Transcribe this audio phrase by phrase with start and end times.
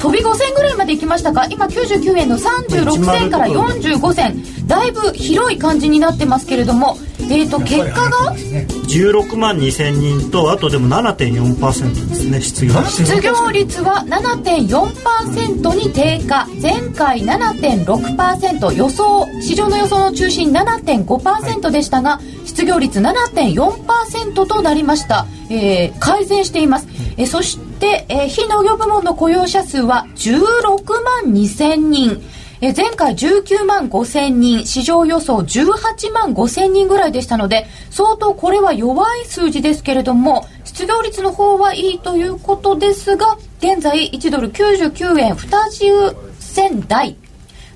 [0.00, 1.46] 飛び5銭ぐらいまでいきましたか？
[1.50, 4.66] 今99円の36銭から45銭。
[4.66, 6.98] だいぶ広い感じになってますけれども
[7.30, 13.04] えーと、結果が？16万2000人とあとでも7.4%ですね失業率。
[13.04, 16.46] 失業率は7.4%に低下。
[16.62, 32.22] 前回7.6%予想市場の予想の中心7.5%でしたが失業率7.4%となりました、えー、改善しています、えー、そして、えー、非農業部門の雇用者数は16万2000人。
[32.60, 47.16] え前回19万5千人、市場予想18万5千人ぐらいでしたので、相当これは弱い数字ですけれども、失業率の方はいいということですが、現在1ドル99円20銭台、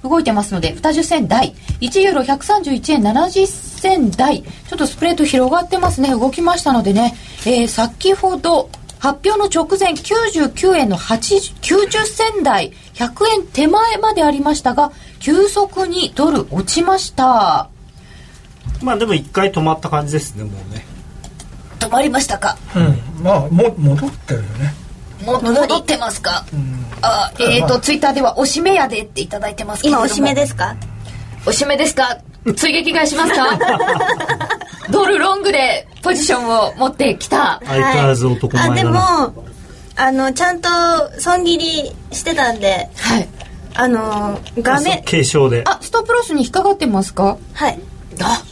[0.03, 7.15] 動いてますので、20銭台、1ユーロ131円70銭台、ちょっとスプレッド広がってますね、動きましたのでね、
[7.47, 8.69] えー、先ほど、
[9.03, 17.69] 発表の直前99円の80 90銭台100円手前までありましたが急速にドル落ちました。
[18.81, 20.87] まあでも一回止まった感じですねもうね。
[21.81, 22.57] 止まりましたか？
[22.77, 23.25] うん。
[23.25, 24.73] まあも戻ってるよね。
[25.25, 30.77] も戻ってますか、うん、あえっ、ー、と、まあ、ツイッターではおしめやでっていただいてます今おしめですか？
[31.47, 32.19] おしめですか？
[32.57, 33.59] 追撃返しますか？
[34.93, 37.61] ドルロングでポジションを持ってきた。
[37.65, 39.45] 相変わらず男前だ、はい、あでも
[39.97, 40.69] あのちゃんと
[41.19, 42.89] 損切りしてたんで。
[42.97, 43.29] はい。
[43.75, 45.03] あの画面。
[45.05, 45.65] 軽症で。
[45.67, 47.39] あストップロスに引っかかってますか？
[47.55, 47.81] はい。
[48.21, 48.43] あ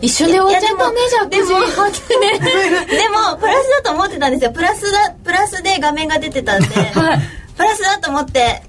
[0.00, 4.52] 一緒で終わっちゃったねじゃあでもでもプラスだと思ってたんですよ。
[4.52, 7.20] プラスだプラスで画面が出てたんで、 はい、
[7.56, 8.62] プラスだと思って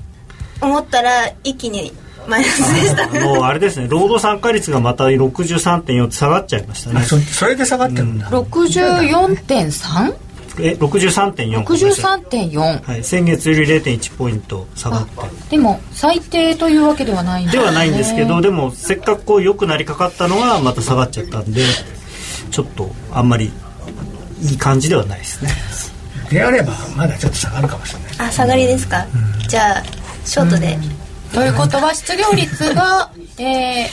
[0.62, 1.94] 思ったら一気に
[2.30, 3.08] マイナスでした。
[3.26, 3.88] もうあれですね。
[3.90, 7.02] 労働参加率がまた63.4って下がっちゃいましたね。
[7.02, 10.16] それで下がってるんだ、うん、64.3?
[10.62, 13.04] え63.4 63.4はい。
[13.04, 15.16] 先月より0.1ポイント下がって
[15.52, 21.62] でも最低というわけではないんでではないんですけどでもせっかくこう良くなりかかったのがまた下がっちゃったんで
[22.52, 23.52] ちょっとあんまり
[24.42, 25.52] いい感じではないですね。
[26.30, 28.12] であればまだちょっと下がるかもしれない。
[28.28, 29.06] あ下がりですか、
[29.40, 29.84] うん、じゃあ
[30.26, 30.78] ショートで、
[31.34, 33.90] ということは失業率が、 えー、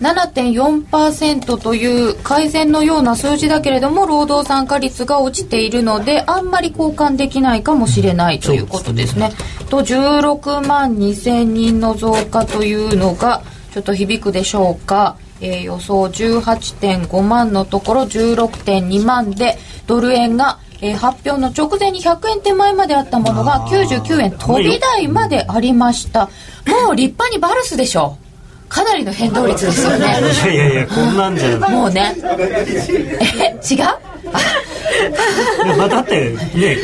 [0.00, 9.32] 7.4%という改善のような数字だけれども労働参加率が落ちているのであんまり交換できないかもしれないということですね。
[9.70, 13.42] と16万2000人の増加というのが
[13.72, 15.16] ちょっと響くでしょうか。
[15.40, 26.26] えー、予想18.5万のところ16.2万でドル円がえー、発表の直前に100円手前まであったものが99円飛び台までありました。
[26.66, 28.16] もう立派にバルスでしょ。
[28.68, 29.98] かなりの変動率ですよね。
[29.98, 30.00] い
[30.46, 32.14] やいやいやこんなんじゃもうね。
[33.40, 33.84] え違う？
[35.78, 36.76] まあだってね。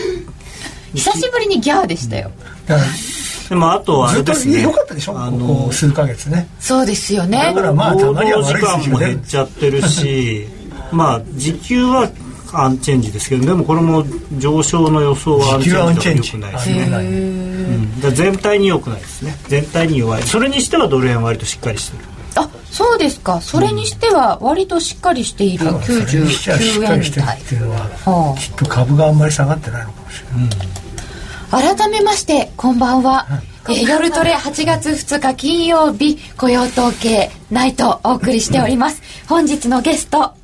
[0.95, 2.31] 久しぶりにギャーでしたよ、
[3.49, 4.63] でもあとはあれですね。
[4.63, 5.19] よかったでしょ？
[5.19, 6.49] あの数ヶ月ね。
[6.61, 7.39] そうですよね。
[7.39, 10.47] だからまあたまには時間も減っちゃってるし、
[10.93, 12.09] まあ時給は
[12.57, 14.05] アンチェンジですけどでもこれも
[14.39, 16.85] 上昇の予想はアンチェンジが良くないですね、
[18.05, 19.37] うん、全体に良くないですね。
[19.49, 20.23] 全体に弱い。
[20.23, 22.05] それにしてはドル円割としっかりしてる。
[22.37, 23.41] あそうですか。
[23.41, 27.39] それにしては割としっかりしている99円台。
[27.39, 33.27] っていうのは、きっと株があんまり下がってないのかもしれない、うん、改めましてこんばんは、
[33.69, 40.35] えー、夜トレ8月2日金曜日雇用統計ナイトお送りしております、本日のゲスト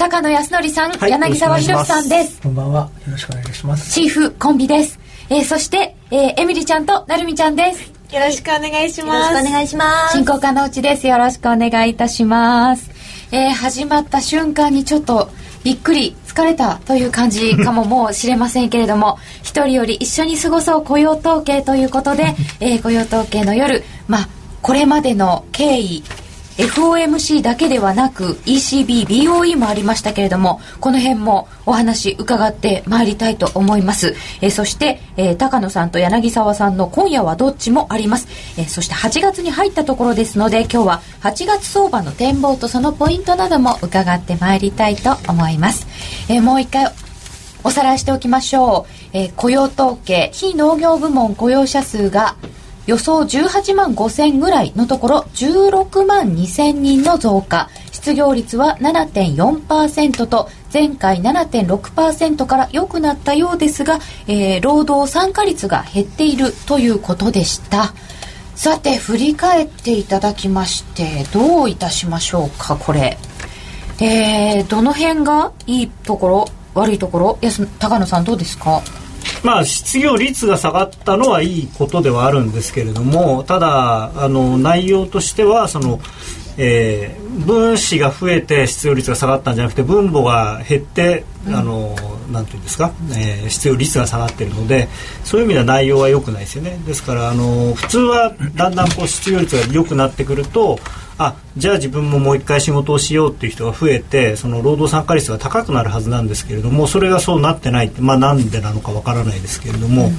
[0.00, 2.40] 高野康則さん、はい、柳沢博さんです。
[2.40, 2.90] こんばんは。
[3.06, 3.92] よろしくお願いします。
[3.92, 4.98] チーフコンビです、
[5.28, 7.92] えー、そして、えー、エミリちゃんとなるみちゃんです。
[8.14, 9.34] よろしくお願いします。
[9.34, 10.16] よろしくお願いします。
[10.16, 11.06] 進行家のうちです。
[11.06, 12.90] よろしくお願いいたします。
[13.30, 15.28] えー、始まった瞬間にちょっと
[15.64, 24.28] びっくり疲れたという感じかも もしれませんけれども一人より一緒に過ごそう雇用統計ということで、えー、雇用統計の夜まあ
[24.62, 26.02] これまでの経緯
[26.60, 38.28] FOMC だけではなく ECB、BOE もありましたけれどもこの辺もお話伺ってまいりたいと思います、えー、そして、えー、高野さんと柳沢さんの今夜はどっちもあります、
[38.58, 45.86] えー、そして8月に入ったところですので今日は8月相場の展望とそのポイントなども伺ってまいりたいと思います、
[46.28, 46.92] えもう一回
[47.64, 52.36] おさらいしておきましょう、え雇用統計非農業部門雇用者数が
[52.90, 57.70] 予想18万5000ぐらいのところ16万2千人の増加。
[57.92, 67.94] 失業率は7.4%と前回7.6%から良くなったようですが、えー、労働参加率が減っているということでした。
[68.56, 73.18] さて振り返っていただきましてどういたしましょうかこれ。
[74.00, 77.38] えー、どの辺がいいところ悪いところ？
[77.78, 78.82] 高野さんどうですか？
[79.42, 86.00] まあ、失業率が下がったのはいいことではあるんですけれどもただあの内容としてはその、
[86.62, 91.96] えー、分子が増えて失業率が下がったんじゃなくて分母が減って、うん、あの
[92.30, 94.88] なんていうんですか、えー、失業率が下がっているので
[95.24, 96.78] そういう意味では内容は良くないですよね。
[96.86, 100.78] ですからあの普通はだんだんこう失業率が良くなってくると
[101.16, 110.12] あじゃあ自分ももう一回仕事をしようっていう人が増えてその労働参加率が高くなるはずなんですけれどもそれがそうなってないって、まあ、なんでなのかわからないですけれども、うん、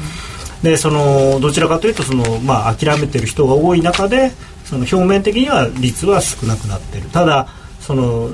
[0.64, 4.32] でそのどちらかというとその、まあ、諦めてる人が多い中で
[4.64, 7.48] その表面的には率は少なくなってるただ
[7.80, 8.30] その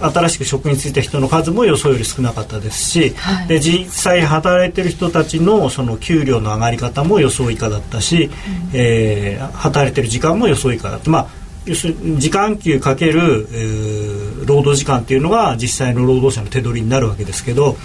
[0.00, 8.30] 新しく職に就いた人の数も予想より少なかったですし、はい、で実際働いてる人たちのその給料の上がり方も予想以下だったし、うん、
[8.72, 11.10] えー、働いてる時間も予想以下だった。
[11.10, 17.76] まあ要するに時間給かける、えー、労働時間っていうのが実際の労働者の手取りになるわけですけど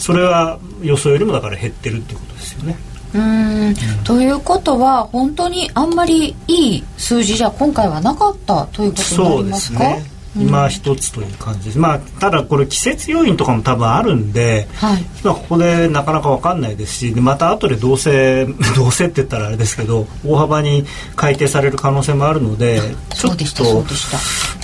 [0.00, 2.76] それは予想よりもだから減ってるっていうことですよね。
[3.14, 3.74] うん。
[4.04, 9.78] ということは本当にあんまりいい数字じゃ今回はなかったということになりますか？
[9.78, 10.18] そうですね。
[10.36, 11.66] 今一つという感じ。
[11.66, 18.46] です、まあ、ただこれ季節要因とかも多分あるんで、はい、今ここでなかなか分かんないですしまた後でどうせ
[18.76, 20.84] どうせって言ったらあれですけど大幅に
[21.16, 22.80] 改定される可能性もあるので
[23.14, 23.84] ちょっと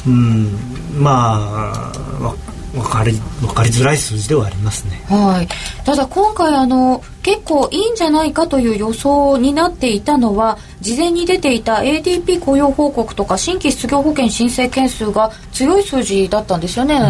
[0.06, 0.56] うん。
[0.98, 2.34] まあ
[2.74, 5.02] 分かり分かりづらい数字ではありますね。
[5.08, 5.48] はい。
[5.84, 16.96] ただ今回あの結構いいんじゃないかという予想になっていたのは事前に出ていた ADP 雇用報告とか新規失業保険申請件数が強い数字だったんですよね。
[16.96, 17.02] うん、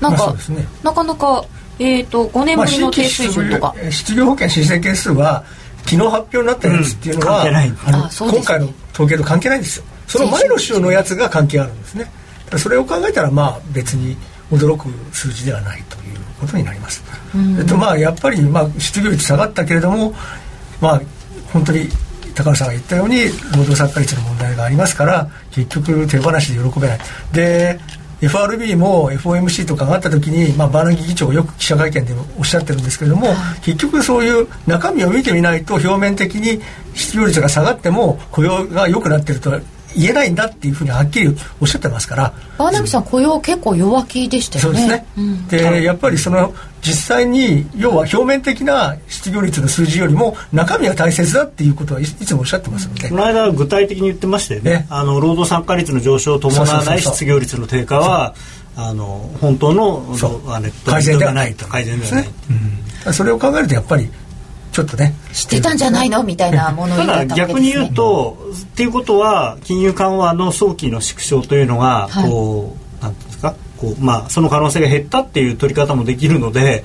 [0.00, 1.44] なんか、ね、なかなか
[1.80, 5.44] えっ、ー、と5年ぶりの低水準とか、まあ、失業保険申請件数は
[5.78, 9.84] 昨日発表になったやつっていうのは、うん、あの今回の統計と関係ないんですよ。
[10.06, 12.08] その前の週のやつが関係あるんですね。
[12.56, 14.16] それを考えたらまあ別に
[14.50, 17.02] 驚く数字ではないということになります。
[17.58, 20.14] えっとまあ、やっぱり、まあ、失業率下がったけれども、
[20.80, 21.02] まあ、
[21.52, 21.88] 本当に
[22.34, 26.98] 高野さんが言ったように労働参加率の問題がありますから結局手放しで喜べない。
[27.32, 27.78] で
[28.22, 33.28] FRB も FOMC とかがあった時に、まあ、バーナギ議長がよく記者会見でおっしゃってるんですけれども、
[33.62, 36.60] 結局そういう中身を見てみないと表面的に
[36.94, 39.58] 失業率が下がっても雇用が良くなってると
[39.96, 42.32] 言えないんだっていうふうにはっきりおっしゃってますから。
[42.58, 44.80] バーナビさん雇用結構弱気でしたよね。
[44.80, 53.08] そうですね、うん、でやっぱりその実際に要は表面的な失業率の数字よりも中身が大切だっていうことはいつもおっしゃってますので。
[53.08, 58.34] この間具体的に言ってましたよね、ね、あの労働参加率の上昇を伴わない失業率の低下は
[58.76, 60.04] あの本当の
[60.48, 61.66] あれ改善ではないと。
[61.66, 62.30] 改善ではない、ね。
[63.06, 64.08] うん、それを考えるとやっぱり
[64.72, 66.22] ちょっとね知ってたんじゃないの？
[66.22, 73.54] みたいなものただ逆に言うとっていうことは金融緩和の早期の縮小というのがこう、はい、なんですか？
[73.78, 76.84] こうまあその可能性が減ったっていう取り方もできるので、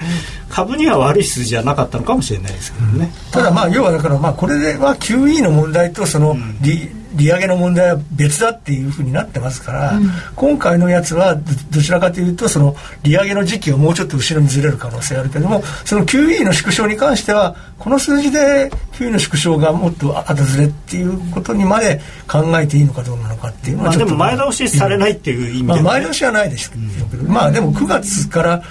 [0.49, 28.63] 株には悪い数字じゃなかったのかもしれないですけどね、ただまあ要はだからまあこれでは QE の問題とその利、うん利上げの問題は別だっていうふうになってますから、うん、今回のやつはどちらかというとその利上げの時期をもうちょっと後ろにずれる可能性があるけどもその QE の縮小に関してはこの数字で QE の縮小がもっと後ずれっていうことにまで考えていいのかどうなのかっていうのはちょっと、まあ、でも前倒しされないっていう意味で、ね、まあ、前倒しはないですけど、うん、まあでも9月から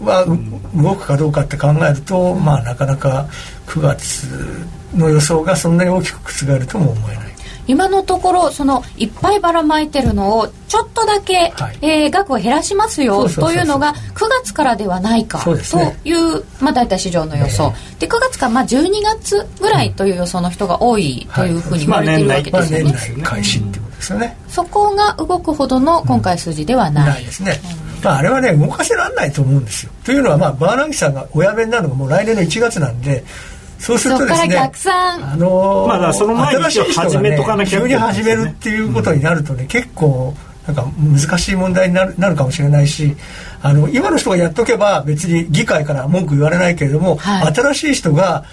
[0.00, 0.24] は
[0.74, 3.26] 動くかどうかって考えると、まあなかなか
[3.66, 4.26] 9月
[4.94, 7.29] の予想がそんなに大きく覆るとも思えない。
[7.70, 15.54] 今のところそのいっぱいばらまいてるのをちょっとだけ、はい、えー、額を減らしますよというのが9月からではないかと
[16.04, 23.22] いう、ね、まあ、大体市場の予想、で9月からまあ12月ぐらいという予想の人が多いというふうに言われているわけですよね。
[23.22, 27.60] 開始ってことですよね、そこが動くほどの今回数字ではない、ないですね、
[28.02, 29.92] まあ、あれはね動かせられないと思うんですよ。
[30.04, 33.24] というのは、まあ、バーナンキさんがお辞めになるのがもう来年の1月なんで
[33.80, 34.56] そうするとですね
[35.22, 40.34] あのー、まあその前に新しい始めとかなきゃ、急に始めるっていうことになるとね、うん、結構
[40.66, 43.16] なんか難しい問題になるなるかもしれないし
[43.62, 48.44] あの今の人がやっとけば別に議会から文句言われないけれども、はい、新しい人が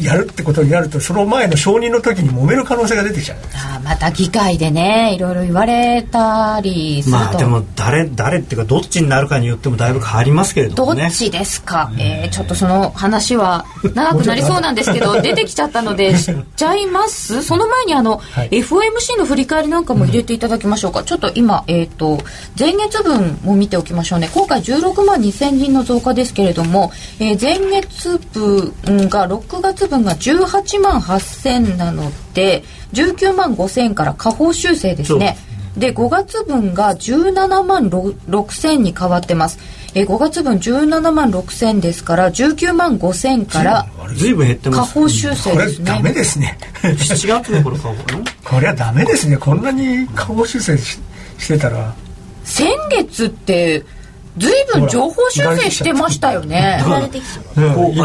[0.00, 3.38] やるってことになるとその前の承認の時に揉める可能性が出てきちゃう。
[3.54, 7.18] あまた議会でねいろいろ言われたりすると。
[7.18, 11.02] まあでも誰誰っていうかどっちになるかによってもだいぶ変わりますけれどもね。
[11.02, 17.42] どっちですか、えー、ちょっとその話は長くなりそうなんですけど 出てきちゃったので知っちゃいます？
[17.42, 22.18] その前にあの、はい、FOMC の振り返りなんかも入れていただきましょうか、うん、ちょっと今えっ、ー、と
[22.58, 24.30] 前月分も見ておきましょうね。
[24.32, 28.72] 今回16万2000人の増加ですけれども、えー、前月分
[29.08, 35.36] が6月分が18万8000なので19万5000から下方修正ですね。
[35.76, 39.58] で5月分が17万6000に変わってます。
[39.94, 45.90] え5月分17万6000ですから19万5000から随分減ってます下方修正ですね。
[45.90, 46.58] これダメですね。
[46.82, 47.94] 7月の頃下方
[48.44, 49.36] これはダメですね。
[49.36, 50.98] こんなに下方修正し
[51.38, 51.94] してたら。
[52.44, 53.84] 先月って
[54.36, 56.82] ずいぶん情報修正してましたよね。
[56.84, 57.00] 上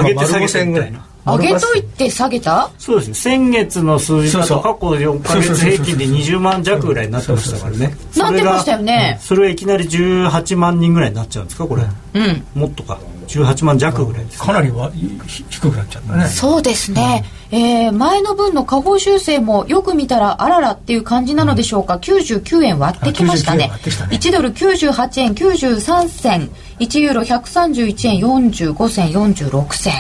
[0.04, 2.72] げて下げてぐらいな上げといて下げた？
[2.78, 3.14] そうですね。
[3.14, 7.96] 先月の数字だと過去4か月平均で20万弱ぐらいになってましたからね。
[8.16, 9.18] なってましたよね。
[9.22, 12.98] それはいきなり18万人ぐらいになっちゃうんですかこれ、うん、もっとか。
[13.28, 14.90] 18万弱ぐらいです、ね、かなりは
[15.28, 16.28] 低くなっちゃったね。
[16.28, 23.70] そうですね、うん、えー、前の分の下方修正もよく見たらあららっていう感じなのでしょうか、うん、99円割ってきましたね。
[23.84, 24.18] したね。
[24.18, 26.50] 1ドル98円93銭。
[26.80, 29.94] 1ユーロ131円45銭46銭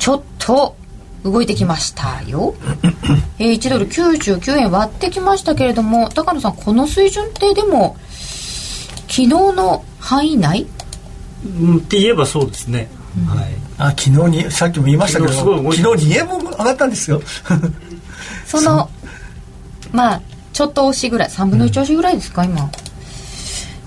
[0.00, 0.74] ちょっと
[1.22, 2.54] 動いてきましたよ、
[3.38, 7.96] えー、1ドル99円割ってきましたけれども高野さんこの水準ってでも
[9.02, 10.66] 昨日の範囲内？
[11.44, 13.48] うんって言えばそうですね、うん、はい。
[13.78, 14.10] あ昨日
[14.44, 17.20] にさっきも言いましたけど昨日2円分上がったんですよ。
[18.46, 18.88] その
[19.92, 22.70] まあちょっと押しぐらい3分の1押しぐらいですか、うん、今。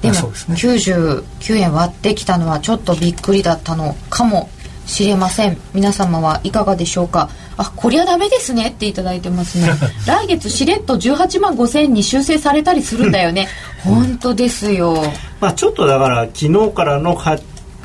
[0.01, 0.22] でも、ね、
[0.55, 1.24] 99
[1.55, 4.50] 円割ってきたのはちょっとびっくりだったのかも
[4.86, 5.58] しれません。
[5.74, 7.30] 皆様はいかがでしょうか？
[7.58, 8.70] あこりゃダメですね。
[8.70, 9.70] っていただいてますね。
[10.06, 13.48] 来月しれっと18万5千に修正されたりするんだよね。
[13.84, 15.04] 本当ですよ。
[15.40, 17.20] まあちょっとだから昨日からの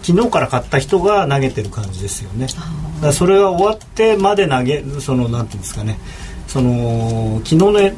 [0.03, 2.47] 昨日から買った人が投げてる感じですよね。
[3.03, 5.99] だそれが終わってまで投げそのなんていうんですかね。
[6.47, 7.91] その昨日の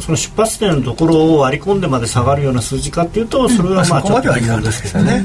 [0.00, 5.24] その出発点のところを割り込んでまで下がるような数字かっていうとそれはまあちょっと微妙ですけどね。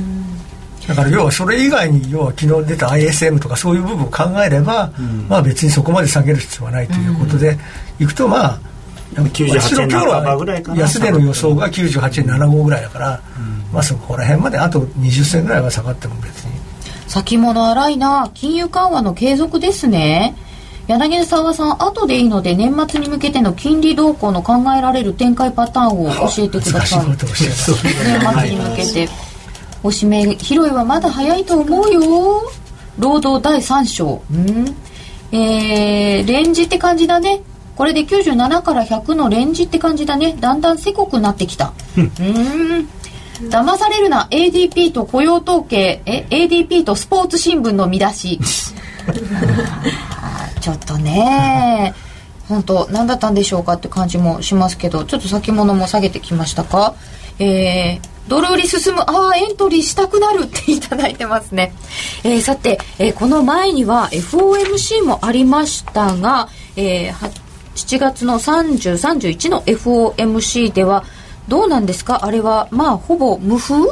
[0.88, 7.58] だから要はそれ以外に要は昨日出た ISM とかそういう部分を考えれば、うん、まあ別にそこまで下げる必要はないということで、
[8.00, 8.60] いくとまあ
[9.16, 16.54] 98円7ぐらいかな安値の予想が98円75ぐらいだから、うん、まあそこら辺まであと20銭ぐらいは下がっても別に。
[17.08, 20.36] 先物荒いな金融緩和の継続ですね。
[20.88, 27.06] 柳沢さん後でいいので年末に向けての金利動向の考えられる展開パターンを教えてください。
[27.08, 29.10] 年末に向けて
[29.84, 32.52] おしめ広いはまだ早いと思うよ。
[32.98, 34.22] 労働第3章。
[34.32, 34.76] うん？
[35.32, 37.42] えー、レンジって感じだね。
[37.76, 40.36] これで97から100のレンジって感じだね。
[40.40, 41.74] だんだんせこくなってきた。
[41.98, 42.12] うん。
[43.50, 44.28] 騙されるな。
[44.32, 46.02] ADP と雇用統計。
[46.06, 48.40] え ADP とスポーツ新聞の見出し。
[50.62, 51.94] ちょっとね。
[52.48, 56.94] 本当何だったんでしょうかって感じもしますけどちょっと先物も下げてきましたか？
[57.40, 61.74] えー、ドル売り進む、ああ、エントリーしたくなるっていただいてますね。
[62.24, 67.14] えー、さて、えー、この前には FOMC もありましたが、えー、
[67.76, 71.04] 7月の30、31の FOMC では、
[71.48, 72.26] どうなんですか？
[72.26, 73.90] あれは、まあ、ほぼ無風？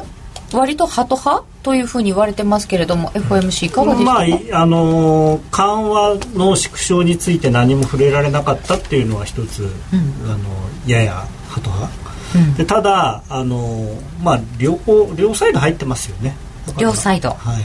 [0.54, 1.46] 割とハト派？
[1.64, 10.50] というふうに言われてますけれども FOMC いかがですか、まああのー、緩和の縮小について何も触れられなかったっていうのは一つ、うん、あの
[10.88, 12.11] ややハト派
[12.58, 13.86] でただあの、
[14.24, 16.36] まあ、両方両サイド入ってますよね。
[16.80, 17.64] 両サイド、はい。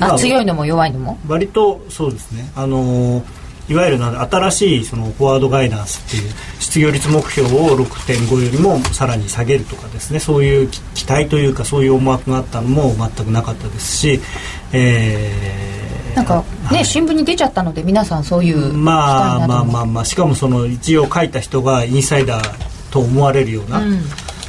[0.00, 1.18] あ、強いのも弱いのも？
[1.28, 2.50] 割とそうですね。
[2.56, 3.22] あの
[3.68, 10.18] いわゆるな新しいそのフォワードガイダンスっていう失業率目標を6.5よりもさらに下げるとかですね。
[10.18, 14.20] そういう期待というかそういう思惑があったのも全くなかったですし、
[14.72, 23.94] えー、なんかね、はい、新聞に出ちゃったので皆さんそういうまあまあまあまあしかもその一応書いた人がインサイダーと思われるような、うん、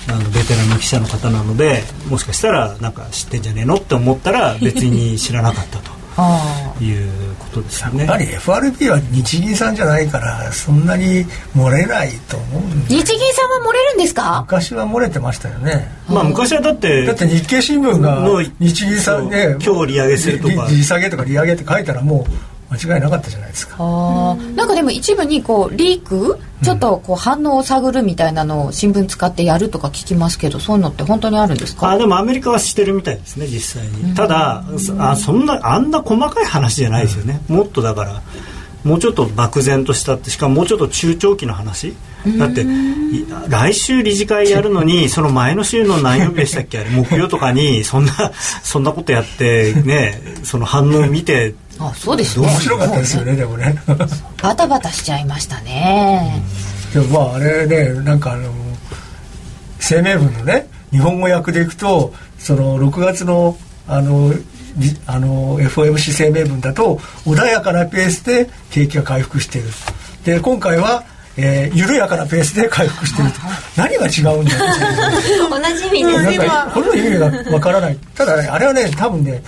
[0.10, 5.91] あのベテランの記者の方なのでもしかしたらなんか知ってんじゃねえのって思ったら 別に知らなかったと。
[6.81, 8.00] いうことですよね。
[8.00, 14.41] やっぱり FRB は日銀さんじゃないからそんなに漏れないと思うんで日銀さんは漏れるんですか？
[14.45, 15.89] 昔は漏れてましたよね。
[16.10, 18.27] まあ昔はだってだって日経新聞が
[18.60, 20.67] 日銀さんね今日利上げするとか。
[20.69, 23.78] 利下げとか利上げって書いたらもう間違いなかったじゃないですか。
[24.56, 31.90] なんかでも一部にこうリークちょっとこう反応を探るみたいなのを新聞使ってやるとか聞きますけどそういうのって本当にあるんですか？
[31.90, 34.16] あでもアメリカはしてるみたいですね実際に。
[34.16, 34.63] ただ
[35.00, 37.42] あそんなあんな細かい話じゃないですよね。
[37.50, 38.22] もっとだから
[38.86, 41.94] もうちょっと漠然としたってしかももうちょっと中長期の話。
[42.38, 42.63] だって
[43.50, 46.78] 来週理事会やるのにその前の週の何曜日でしたっけ？
[46.80, 48.32] あれ木曜とかにそんな
[48.63, 51.56] そんなことやってねその反応を見て
[51.89, 52.47] あそうですね。
[52.47, 53.75] 面白かったですよねでもね。
[54.41, 56.41] バタバタしちゃいましたね、
[56.93, 58.51] でもまああれねなんかあの
[59.79, 63.57] 声明文のね日本語訳でいくとその6月の
[63.88, 64.31] あの
[65.05, 69.69] あの FOMC 声明文だと穏やかなペースで景気が回復している。
[70.23, 71.03] で今回は、
[71.35, 73.39] ええー、緩やかなペースで回復していると。
[73.75, 76.38] 何が違うんだよ 同じ意味です。
[76.38, 77.97] なんかこれの意味がわからない。
[78.15, 79.41] ただねあれはね多分ね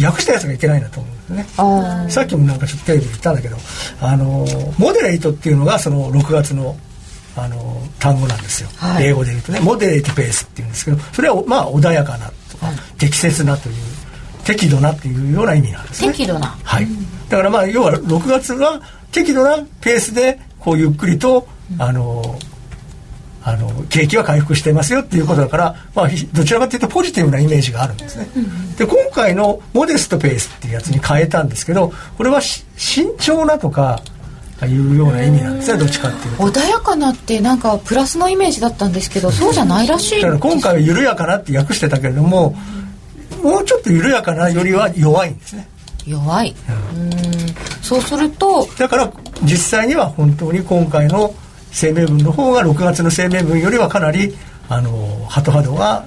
[0.00, 2.10] 訳したやつがいけないんだと思うんですね。
[2.10, 3.56] さっきもなんかちょっとテレビで言ったんだけど
[4.00, 4.46] あの
[4.78, 6.76] モデレートっていうのがその6月の
[7.34, 12.66] あの単語なんですよ、はい、英語で言うとねモデレートペースっていうんですけどそれはまあ穏やかなとか、
[12.98, 13.74] 適切なという
[14.44, 16.12] 適度なっていうような意味なんですね。
[16.12, 16.48] 適度な。
[16.62, 16.86] はい。
[17.28, 21.46] だからまあ要は6月は適度なペースでこうゆっくりと、
[21.78, 22.38] あの
[23.44, 28.28] あの景気は回復していますよっていうことだから、まあ、どちらかというとポジティブなイメージがあるんですね、
[28.78, 34.00] で今回のモデストペースっていうやつに変えたんですけどこれは慎重なとか
[34.66, 36.42] いうような意味なんですねどっちかっていうと。
[36.44, 40.22] 穏やかなってなんかプラスのイメージだったんですけどそうじゃないらしい。
[40.22, 42.54] だから今回は緩やかなって訳してたけれども
[43.42, 45.68] もうちょっと緩やかなよりは弱いんですね。
[46.06, 46.54] 弱い、
[46.94, 47.10] うん、
[47.80, 51.32] そうするとだから実際には本当に今回の
[51.72, 54.34] 声明文の方が6月の声明文よりはかなり
[54.68, 56.06] あのハト派度が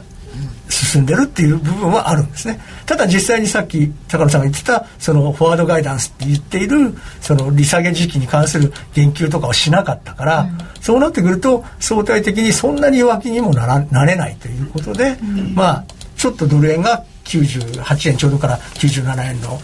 [0.70, 2.60] 進んでるっていう部分はあるんですね。
[2.86, 15.86] ただ実際にさっき高野さんが言ってたそのフォワードガイダンスって言っているその利下げ時期に関する言及とかをしなかったから、うん、そうなってくると相対的にそんなに弱気にもならなれないということで、うん、まあ
[16.18, 19.60] ちょっとドル円が98円ちょうどから97円の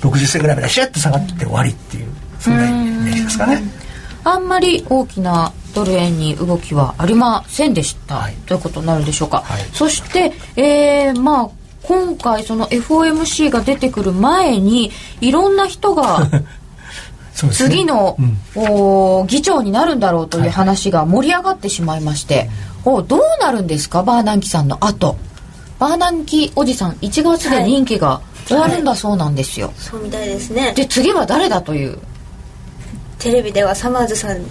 [0.00, 2.06] 60銭ぐらいまでシュッと下がって終わりっていう
[2.38, 3.83] そんなイメージですかね。
[4.24, 11.50] あんまり大きなドル円に動きはありませんでした、はい、ということになるでしょうか、はい、そして、えー、まあ
[11.82, 16.28] 今回その FOMC が出てくる前にいろんな人が
[17.52, 18.62] 次の、ねうん、
[19.20, 22.48] お議長になるんだろうという話が盛り上がってしまいまして、はい、
[22.84, 24.02] おどうなるんですか？
[24.02, 25.16] バーナンキさんの後。
[25.78, 30.72] バーナンキおじさん1月で任期が終わるんだそうなんですよ、そうみたいですね。
[30.74, 31.98] で次は誰だという
[33.18, 34.42] テレビではサマーズさん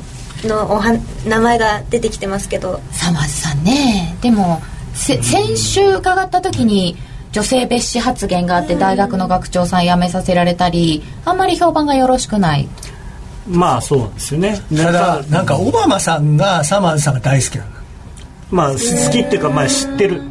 [0.47, 0.97] のおは
[1.27, 2.81] 名前が出てきてますけど。
[2.91, 4.15] サマーズさんね。
[4.21, 4.61] でも
[4.93, 6.95] 先週伺った時に
[7.31, 12.67] 女性蔑視発言があって大学の学長さん辞めさせられたりあんまり評判がよろしくない。
[13.47, 14.61] まあそうなんですよね。
[14.75, 17.71] ただなんかオバマさんがサマーズさんが大好きなの。
[18.51, 20.21] まあ好きっていうかまあ知ってる。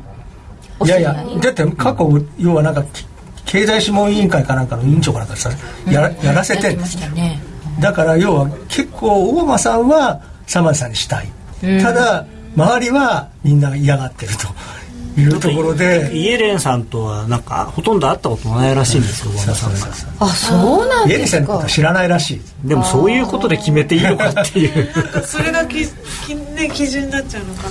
[0.85, 2.85] いやいやだって過去要はなんか
[3.47, 5.51] 経済諮問委員会かなんかの委員長かなんかさ
[5.87, 7.41] ややらせてるんですよ、ね、
[7.81, 11.29] だから要は結構オバマさんはサマーズさんにしたい、
[11.83, 16.11] ただ周りはみんな嫌がってるというところで。
[16.15, 19.73] イエレンさんとはなんかほとんど会ったことないらしいんですよ和田さん。
[19.73, 19.79] が
[20.21, 21.09] あそうなんですか。
[21.11, 22.41] イエレンさんのこと知らないらしい。
[22.65, 24.93] でもそういうことで決めていいのかっていう。
[25.25, 25.87] それがき
[26.27, 27.71] き、ね、基準になっちゃうのかな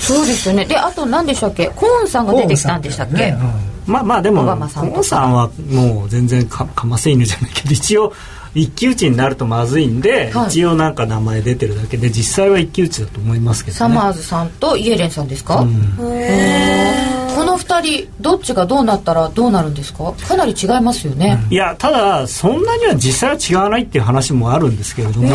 [0.00, 0.64] そうですよね。
[0.64, 1.68] であと何でしたっけ？
[1.68, 3.38] コーンさんが出てきたんでしたっけ、ね
[3.86, 8.12] うん、まあまあでもコーンさんはもう全然かかませ犬じゃないけど一応
[8.54, 20.12] 一騎打ちになるとまずいんで、はい、一応なんか名前出てるだけで実際は一騎打ちだと思いますけど、ね、サマーズさんとイエレンさんですか、うん、この二人どっちがどうなったらどうなるんですか？
[20.12, 25.28] かなり違いますよね、うん、いやただそんなには実際は違わないっていう話もあるんですけれども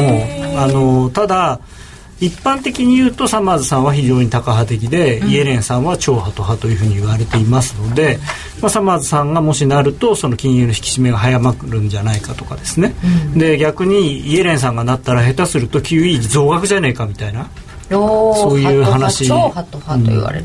[0.59, 1.59] あのただ
[2.19, 8.17] 一般的に言うとサマーズさんは非常にタカ派的で、うん、イエレンさんは超ハト派というふうに言われていますので、
[8.59, 12.95] まあ、サマーズさんがもしなるとその金融の引き締めが早まるんじゃないかとかですね、
[13.33, 17.49] うん、で逆にイエレンさんがなったら下手すると QE 増額じゃねえかみたいな。
[17.89, 19.27] そういう話。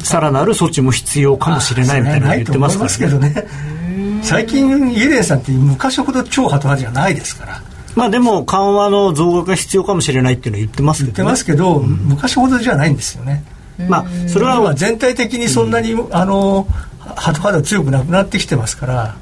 [0.04, 3.46] さらなる措置も必要かもしれないみたいな言ってますからね、ね、
[4.22, 7.62] 最近イエレンさんって昔ほど超ハト派じゃないですから
[7.94, 13.44] まあでも緩和の増額が必要かもしれないっていうのは言ってますけど、ね、言ってますけど、うん、昔ほどじゃないんですよね。
[13.88, 16.66] まあそれは全体的にそんなに、うん、あの
[17.00, 19.16] ハト肌強くなくなってきてますから。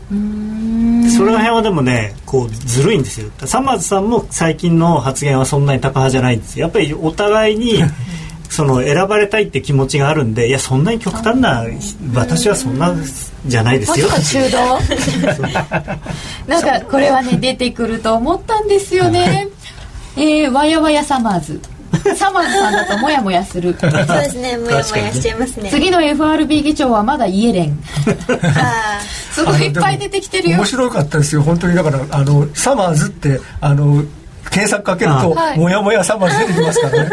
[1.11, 3.31] それら辺はでもねこうずるいんですよ。
[3.45, 7.83] サマーズさんも最近の発言はそんなに高派じゃないんですやっぱりお互いに
[8.51, 11.65] その選ばれたいって気持ちがあるんでいやそんなに極端な
[12.15, 12.95] 私はそんな
[13.47, 14.09] じゃないですよ。
[14.09, 14.79] 中道。
[16.47, 19.49] なんかこれはね出てくると思ったんですよね。
[20.17, 21.61] えー、わやわやサマーズ。
[22.17, 23.75] サマーズさんだともやもやする。
[23.79, 25.71] そうですねもやもやしちゃいますね。
[25.71, 27.79] 次の FRB 議長はまだイエレン。
[29.33, 30.57] すごいいっぱい出てきてるよ。
[30.59, 31.43] 面白かったですよ。
[31.43, 34.03] 本当にだからあのサマーズってあの
[34.51, 37.11] 検索かけると、はい、もやもやサマーズ出てきますからね。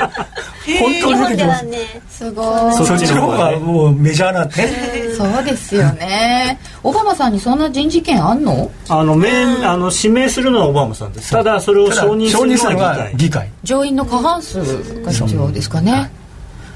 [0.79, 1.77] 本当に出てきます、ね、
[2.09, 2.73] すごい。
[2.73, 4.67] そっちの方がもうメジャーなんで
[5.15, 6.59] そうですよね。
[6.83, 8.69] オバマさんにそんな人事権あんの？
[8.89, 11.31] あの面あの指名するのはオバマさんです。
[11.31, 13.49] ただそれを承認するのは議会。
[13.63, 14.59] 上院の過半数
[15.03, 16.11] が必要ですかね。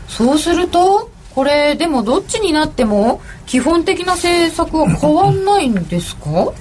[0.07, 6.51] そうするとこれでもどっちになっても基本的な政策は変わんないんですか？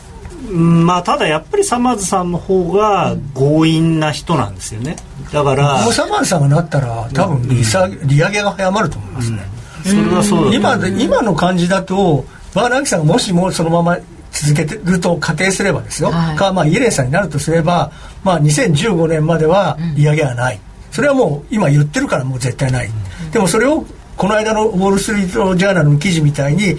[0.53, 4.97] まあただやっぱりサマーズさんの方が強引な人なんですよね。
[5.33, 9.39] だからサマーズさんがなったら多分利,、利上げが早まると思いますね、
[9.85, 12.25] それはそう今今の感じだと
[12.55, 13.97] バーナンキさんがもしもそのまま
[14.33, 20.61] 続けてると仮定すればですよ、はい、か、まあ、イエレンさんになるとすれば、まあ、2015年までは利上げはない、うん、
[20.93, 22.91] それはもう今言ってるからもう絶対ない、う
[23.29, 23.85] ん、でもそれを
[24.21, 26.77] この間のウォール・ストリート・ジャーナルの記事みたいに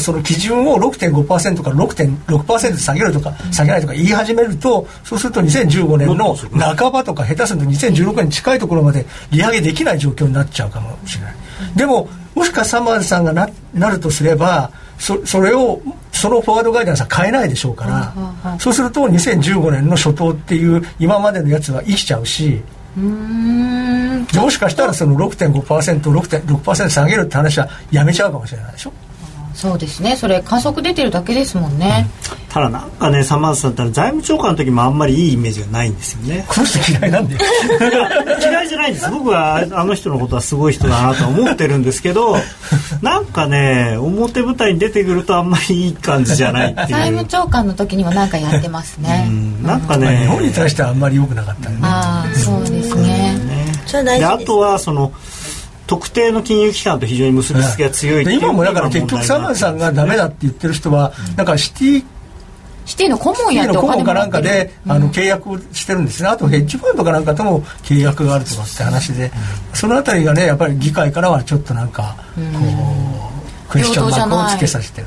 [0.00, 11.34] その基準を6.5%から6.6%下げるとか下げないとか言い始めるとそうすると2015年の半ばとか下手すると2016年に近いところまで利上げできない状況になっちゃうかもしれない。
[11.76, 22.62] でももしかサマーズさんがななるとすればそそれをそのフォワードガイダンスは変えないでしょうから、そうすると2015年の初頭っていう今までのやつは生きちゃうし
[22.96, 28.92] もしかしたらその 6.5%6.6% 下げるって話はやめちゃうかもしれないでしょ？
[29.54, 30.14] そうですね。
[30.14, 36.44] それ観測出てるだけですもんね、うん、ただなんかねサマーズさんったら財務長官の時もあんまりいいイメージがないんですよね。
[36.46, 37.34] この人嫌いなんで。
[38.40, 39.10] 嫌いじゃないんです。
[39.10, 42.36] 僕はあの人のことはすごい人だなと思ってるんですけど
[43.02, 46.88] なんかね表舞台に出てくるとあんまりいい感じじゃないっていう。
[46.90, 51.78] 財務長官の時には何かやってますね、うん、なんかね、日本に対してはあんまり良くなかったね。
[51.82, 52.77] ああそうです
[53.90, 55.12] であとはその
[55.86, 62.04] 特定の金融機関と非常に結びつきが強いい今もだから結局サマンさんがダメだって言ってる人は、なんかシティ
[62.84, 66.28] シティの顧問やってお金かなんかで、あの契約をしてるんですね。
[66.28, 69.30] あとヘッジファンドかなんかとも契約があるとかって話で、
[69.74, 72.40] そのあたりがねやっぱり議会からはちょっとなんかこ
[73.68, 75.06] う、クエスチョンマークをつけさせてる、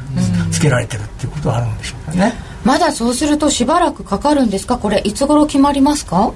[0.51, 2.33] つけられてるっていうことはあるんでしょうかね。
[2.63, 4.77] まだそうするとしばらくかかるんですか？
[4.77, 6.33] これいつ頃決まりますか？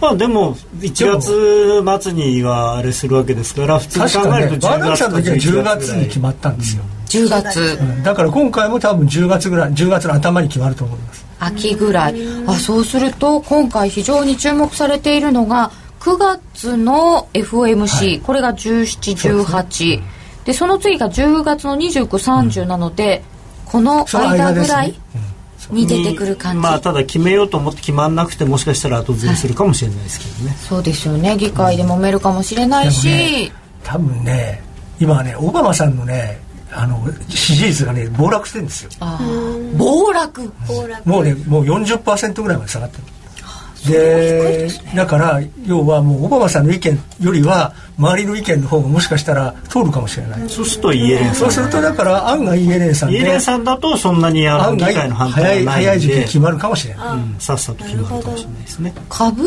[0.00, 11.26] まあでも1月末にはあれするわけですから普通に考えると10月か、ね、10月に決まったんですよ、うん、10月、うん、だから今回も多分10月ぐらい10月の頭に決まると思います。
[11.40, 12.14] 秋ぐらい。
[12.46, 20.02] あそうすると今回非常に注目されているのが9月の FOMC、はい、これが1718で,、
[20.46, 23.22] でその次が10月の2930なので、
[23.66, 24.94] うん、この間ぐらい、
[25.70, 26.60] に出てくる感じ。
[26.60, 31.36] まあただ決めようと思って決まんなくてもしかしたら後ずれするかもしれないですけどね、はい、そうですよね。
[31.36, 34.62] 議会で揉めるかもしれないし、ね、多分ね
[35.00, 36.40] 今ねオバマさんのね
[36.70, 38.90] あの支持率がね暴落してるんですよ。
[39.76, 40.52] 暴落？
[41.04, 43.04] もうねもう40%ぐらいまで下がってる
[43.86, 50.48] でだから要はもうオバマさんの意見よりは周りの意見の方がもしかしたら通るかもしれない。
[50.48, 53.18] そうするとイエレンさんそうするとだから案外イエレンさんで。
[53.18, 58.94] イエレンさんだとそんなにあの議会の反対がない早い時期決まるかもしれない、うん、さっさと決まるかもしれないですね。
[59.08, 59.42] 株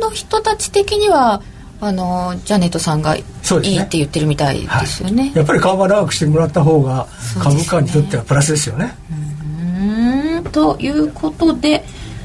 [0.00, 1.42] の人たち的には
[1.80, 7.06] あのジャネットさんがいいって言ってるみたいですよね、ねはい、やっぱり顔が長くしてもらった方が
[7.42, 8.94] 株価にとってはプラスですよね。
[9.10, 10.44] うん。
[10.44, 11.84] ということで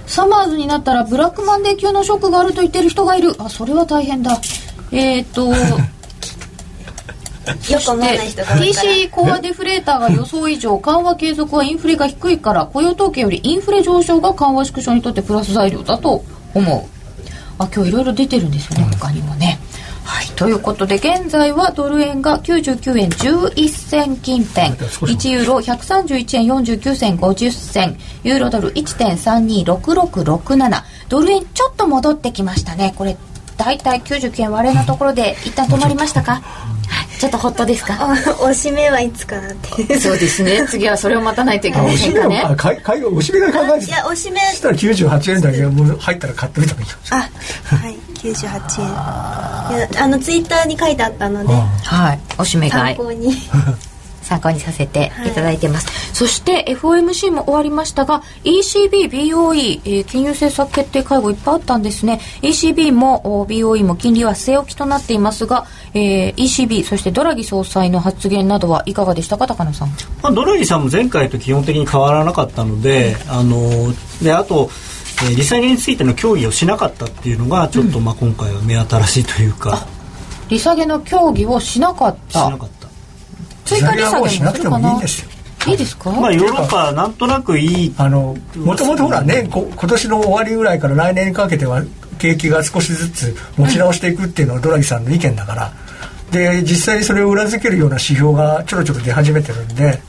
[0.09, 3.35] サマーズになったらブラックマンデー級のショックがあると言ってる人がいる。
[3.37, 4.41] あそれは大変だ。
[4.91, 5.53] えっ、ー、とよ
[7.79, 16.23] く思わない人が TC コアデフレーターが予想以上緩和継続はインフレが低いから雇用統計よりインフレ上昇が緩和縮小にとってプラス材料だと
[16.55, 16.99] 思う。
[17.59, 19.38] あ今日いろいろ出てるんですよね他にもね、はい、
[20.39, 24.69] ということで現在はドル円が99円11銭近辺。
[24.69, 27.97] 1ユーロ131円49銭50銭。
[28.23, 32.93] ユーロドル1.326667ドル円ちょっと戻ってきましたね。
[32.95, 33.17] これ
[33.57, 36.41] 大体99円割れのところで一旦止まりましたか？
[37.19, 38.15] ちょっとホットですか？
[38.41, 39.99] おしめはいつかなって。
[39.99, 40.65] そうですね。
[40.69, 42.41] 次はそれを待たないといけませんかね。
[42.45, 44.39] あかかおしめが考えていやおしめ。
[44.39, 46.87] したら98円だけもう入ったら買ってみたらいい。
[47.09, 47.29] あ
[47.75, 48.87] はい98円。
[49.77, 52.19] いやあのツイッターに書いてあったのではい。
[52.37, 52.95] おしめ買い。
[52.95, 53.33] 参考に。
[54.29, 62.21] 参考にさせていただいてます、はい、そして FOMC も終わりましたが ECB、BOE、えー、金融政策決定会合いっぱいあったんですね。
[62.43, 69.89] ECB も BOE も金利は据え置きとなっていますが、えー、ECB そしてドラギ総裁の発言などはいかがでしたか高野さん、
[70.21, 74.69] まあ、ドラギさんも前回と基本的に変わらなかったので、うん、あのであと
[75.23, 79.87] えー、利下げについての協議をしなかったっていうのがちょっとまあ今回は目新しいというか、
[80.43, 82.47] うん、利下げの協議をしなかった。
[82.47, 82.87] しなかった。
[83.65, 85.29] 追加利下げもしなくてもいいんですよ。
[85.67, 87.93] いいですか、まあ、ヨーロッパはなんとなくいい。
[87.97, 91.83] あのもともとほらねこ今年の終わりぐらいから来年にかけては
[92.17, 95.73] 景気が少しずつ持ち直していくっていうのはドラギさんの意見だから、
[96.31, 100.01] で実際にそれを裏付けるような指標がちょろちょろ出始めてるんで。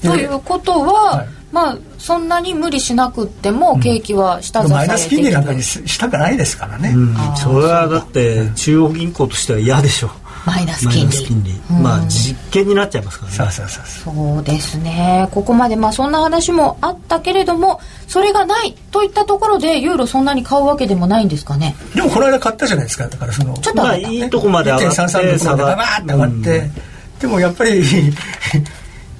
[0.00, 10.06] ということは、はい、まあそんなに無理しなくっても景気は下支えマイナス金利なんかにしたくないですからね、うん、それはだって中央銀行としては嫌でしょ。
[10.06, 10.10] う
[10.46, 11.16] マイナス金利。
[11.18, 13.36] 金利、うん、まあ実験になっちゃいますからね。
[13.36, 14.42] そうそうそうそう。
[14.42, 15.28] ですね。
[15.32, 21.76] ここまでまあそんな話もあったけれどもそれがないといったところでユーロそんなに買うわけでもないんですかね？
[21.94, 23.06] でもこの間買ったじゃないですか。
[23.06, 26.72] だからそのちょっと、まあ、いいとこまで上がって1.33とこまでバーって上がって、うん、
[27.20, 27.82] でもやっぱり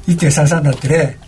[0.07, 1.19] 1.33だってね、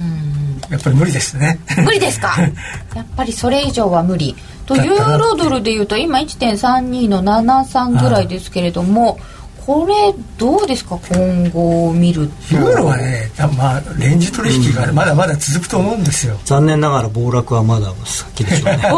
[0.69, 1.59] やっぱり無理ですね。
[1.85, 2.35] 無理ですか？
[2.95, 4.37] やっぱりそれ以上は無理。
[4.67, 9.19] とユーロドルでいうと今1.32の73ぐらいですけれども
[9.67, 10.97] これどうですか？
[11.13, 12.55] 今後見ると。
[12.57, 18.91] ユーロはねまあレンジ取引がまだまだ続くと思うんですよ、残念ながら暴落はまだ先でしょうね。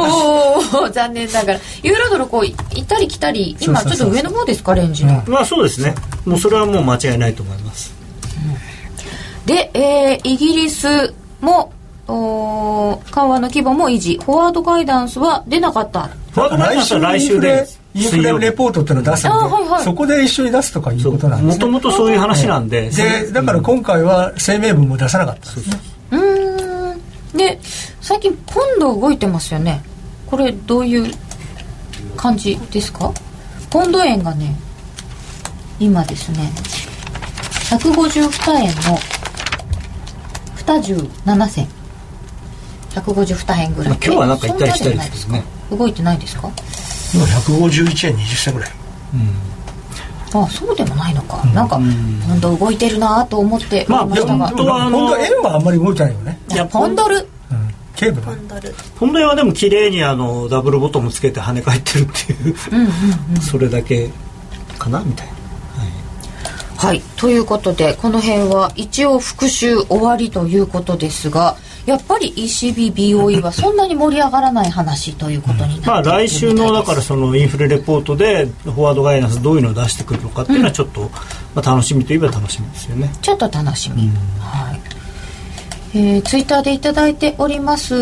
[0.75, 1.59] おお残念ながら。
[1.83, 4.75] ユーロドルこう行ったり来たり今ちょっと上の方ですか？
[4.75, 5.95] レンジの、うん、まあそうですね。
[6.25, 7.93] もうそれはもう間違いないと思います、
[9.41, 11.73] うん、で、えー、イギリスも
[12.09, 14.19] お緩和の規模も維持。
[14.25, 16.09] フォワードガイダンスは出なかった。
[16.33, 25.77] フォワードガイダンスは来週でインフレレポートっていうのを出すんで、はいはい、そこで一緒に出すとかいうことなんですもともとそういう話なんで、でだから今回は声明文も出さなかったんですね。
[26.13, 26.95] う
[27.35, 27.37] ん。
[27.37, 27.59] で
[28.01, 29.83] 最近ポンド動いてますよね。
[30.27, 31.13] これどういう
[32.17, 33.13] 感じですか？
[33.71, 34.55] ポンド円がね
[35.79, 36.51] 今ですね
[37.71, 38.99] 152円の
[40.65, 41.69] 27銭。
[42.91, 45.45] 152円ぐらい、まあ、今日はなんか行ったり来たりですけどね。
[45.71, 46.51] 動いてないですか？
[47.15, 48.71] 今151円20銭ぐらい、
[50.35, 54.17] うん、あそうでもないのか、うん、なんかポンド動いてるなと思ってまあ本
[54.57, 56.39] 当はポンド円はあんまり動いてないよね。
[56.51, 57.27] いやポンドル
[57.97, 58.27] ケーブル。
[58.27, 62.57] ポンドルポンド円はでも綺麗にあのダブルボトムつけて跳ね返ってるっていう。
[62.73, 62.89] うんうん、
[63.37, 64.11] うん、それだけ
[64.79, 65.01] かな？
[65.01, 65.33] みたいな
[66.87, 67.01] はい。
[67.17, 81.03] ということでこの辺は一応復習終わりということですがやっぱり ECBBOE はそんなに盛り上がらない話ということにまあ来週のだからそのインフレレポートでフォワードガイナンスどういうのを出してくるのかっていうのはちょっと、
[81.55, 83.13] まあ、楽しみといえば楽しみですよね。
[83.23, 84.81] ちょっと楽しみ、うん、はい。
[85.95, 87.95] えー、ツイッターで頂いております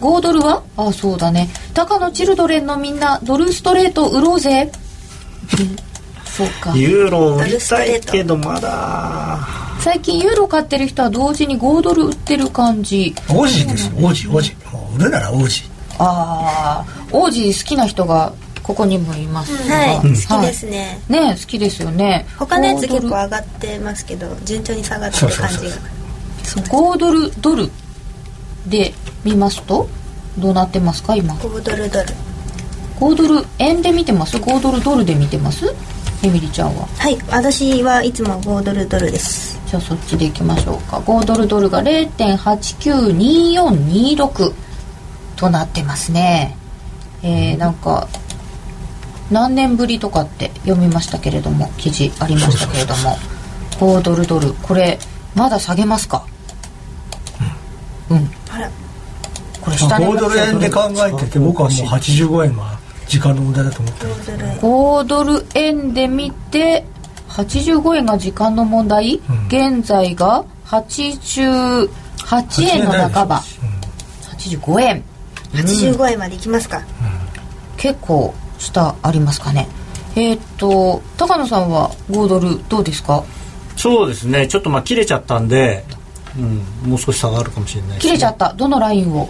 [0.00, 0.62] 5ドルは？
[0.76, 1.48] あそうだね。
[1.74, 4.70] 高野チルドレンのみんなドルストレート売ろうぜ
[6.74, 9.38] ユーロ売りたいけどまだ。
[9.80, 13.14] 最近ユーロ買ってる人は同時に5ドル売ってる感じ。
[13.28, 13.92] 王子です。
[14.00, 14.54] 王子王子。
[14.72, 15.64] もう売るなら王子。
[15.98, 22.26] ああ王子好きな人がここにもいます、うん、はい、好きですね、ね好きですよね。
[22.38, 25.76] 他のやつ結構上がってますけど順調に下がってる感じが。
[26.44, 27.70] 5ドルドル
[28.66, 28.92] で
[29.24, 29.88] 見ますと
[30.38, 31.16] どうなってますか。
[31.16, 32.06] 今5ドルドル
[33.00, 35.72] 5ドル円で見てます5ドルドルで見てます
[36.22, 36.86] エミリちゃんは？
[36.98, 39.58] はい私はいつも5ドルドルです。
[39.66, 40.98] じゃあそっちでいきましょうか。
[40.98, 44.52] 5ドルドルが0.892426
[45.36, 46.56] となってますね。
[47.22, 48.08] えー、なんか
[49.30, 53.16] 何年ぶりとかって読みましたけれども記事ありましたけれども。
[53.78, 54.98] 5ドルドルこれ
[55.36, 56.26] まだ下げますか？
[58.10, 58.68] うん、うん、あら。
[59.60, 62.77] これ下値5ドル円で考えてて僕はもう85円は
[63.08, 64.04] 時間の無駄だと思って
[64.60, 66.84] 5ドル円で見て
[67.30, 71.88] 85円が時間の問題、うん、現在が88
[72.62, 73.42] 円の半ば、うん、
[74.36, 75.02] 85円
[75.52, 76.84] 85円までいきますか、うん、
[77.78, 79.68] 結構下ありますかね。
[80.16, 83.24] えー、っと高野さんは5ドルどうですか？
[83.76, 84.48] そうですね。
[84.48, 85.84] ちょっとまあ切れちゃったんで、
[86.36, 88.52] うん、もう少し下がるかもしれない、ね、切れちゃった。
[88.52, 89.28] どのラインを？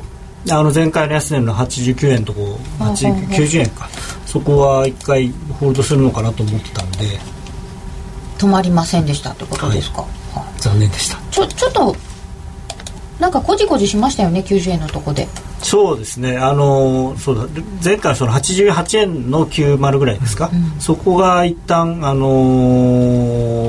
[0.50, 3.88] あの前回の安値の89円とこ90円か。
[4.26, 7.18] そこは一回ホールドするのかなと思ってたんで。
[8.38, 10.06] 止まりませんでしたってことですか、は
[10.56, 11.18] い、残念でした。
[11.30, 11.96] ちょちょっと
[13.18, 15.26] なんかこじこじしましたよね90円のとこで。
[15.60, 16.36] そうですね。
[16.38, 17.62] あのそうだ。
[17.84, 22.28] 前回その88円の90ぐらいですか、うん、そこが一旦あの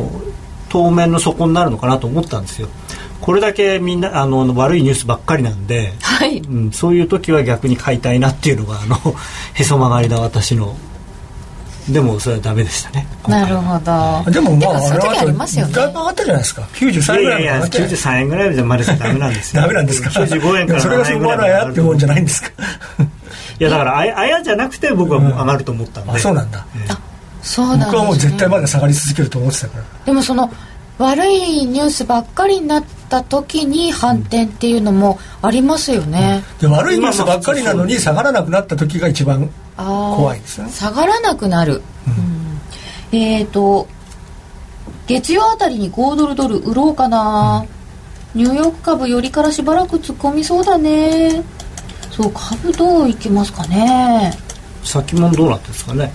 [0.07, 0.33] ー、
[0.69, 2.69] 当面の底になるのかなと思ったんですよ
[3.21, 6.39] これだけみんなあの悪いニュースばっかりなんで、はい。
[6.39, 9.15] うん、そういう時は逆に買いたいなっていうのがあの
[9.53, 10.75] へそ曲がりだ私の
[11.89, 13.07] でもそれはダメでしたね。
[13.27, 14.31] なるほど。
[14.31, 15.73] でもまあそういう時ありますよね。
[15.73, 16.61] だいぶ上がったじゃないですか。
[16.73, 17.59] 93円ぐらいいやい。
[17.61, 19.61] や93円ぐらいじゃまだダメなんですよ。
[19.63, 20.09] ダメなんですか。
[20.09, 22.49] 95円からそれがそこまであやってもんじゃないんですか。
[23.59, 26.99] いやだからあやあやじゃなくて僕はもう上がると思ったんで、うん、あそうなんだ、えー、あ
[27.41, 29.83] そうなん、ね、僕はもう絶対まだ下がり続けると思ってたから。
[30.05, 30.49] でもその
[30.99, 40.69] 悪いニュースばっかりになった時に反転っていうのもありますよね、うん、で悪いニュースばっかりなのに下がらなくなった時が一番怖いですね。
[40.69, 41.81] 下がらなくなる、
[43.11, 43.87] うん、えっ、ー、と
[45.07, 47.65] 月曜あたりに5ドルドル売ろうかな、
[48.35, 51.43] うん、ニューヨーク株よりからしばらく突っ込みそうだね。
[52.11, 54.33] そう株どういきますかね。
[54.83, 56.11] 先物どうなってんですかね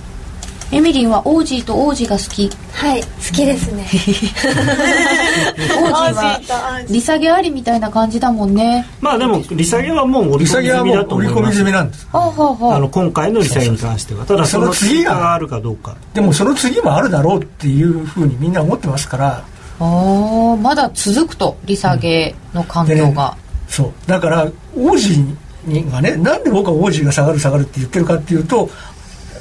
[0.74, 2.50] エミリンはオージーとオージーが好き。
[2.72, 3.84] はい好きですね。
[5.80, 8.84] オージーは利下げありみたいな感じだもんね。
[9.00, 11.38] まあでも利下げはもう織り込み済みだと思います。
[11.38, 12.08] 織り込み済みなんです。
[12.12, 14.24] あの今回の利下げに関しては。
[14.24, 15.94] ただその次があるかどうか。
[16.12, 19.44] でもその次もあるだろうっていうふうにみんな思ってますから。
[19.78, 23.36] あまだ続くと利下げの環境が、ね、
[23.68, 23.92] そう。
[24.08, 28.68] だからオージーがねなんで僕はオージーが下がる下がるって言ってるかっていうと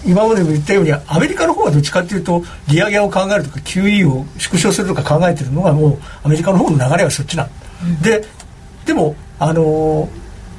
[0.05, 7.49] 今までも言ったようにアメリカの方はどっちかっていうと利上げを考えるとか QE を縮小するとか考えてるのがもうアメリカの方の流れはそっちなん、
[7.83, 8.23] うん、で
[8.85, 9.61] でもあの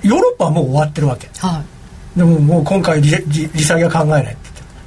[0.03, 1.63] ヨーロッパはもう終わってるわけ、は
[2.17, 4.37] い、でももう今回利下げは考えないって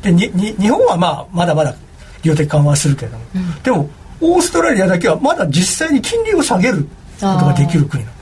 [0.03, 1.75] 言ってでに日本はまあまだまだ
[2.23, 3.89] 量的緩和するけれども、うん、でも
[4.21, 6.87] オーストラリアだけはまだ実際に金利を下げるこ
[7.19, 8.16] とができる国なの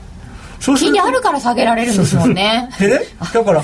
[0.74, 2.68] 金利あるから下げられるんですもんね。
[2.80, 3.00] でね
[3.32, 3.62] だからオ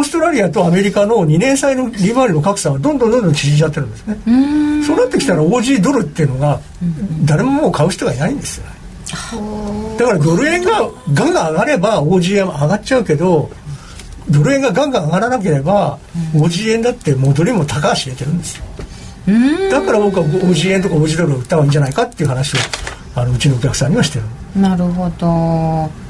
[0.00, 4.16] ーストラリアとアメリカの2年債の利回りの格差はどんどんどんどん縮んじゃってるんですね。
[4.86, 6.60] そうなってきたら OG ドルっていうのが
[7.24, 8.64] 誰ももう買う人がいないんですよ。
[9.98, 13.50] だからドル円がガンガン上がれば OG 円上がっちゃうけど
[14.28, 15.98] ドル円がガンガン上がらなければ
[16.34, 18.64] OG 円だって戻りも高橋入れてるんですよ。
[19.70, 22.58] だから僕は OG 円とか OG ドルを売った方がいいんじゃないかっていう話を
[23.14, 24.24] あのうちのお客さんにはしてる。
[24.60, 26.07] なるほど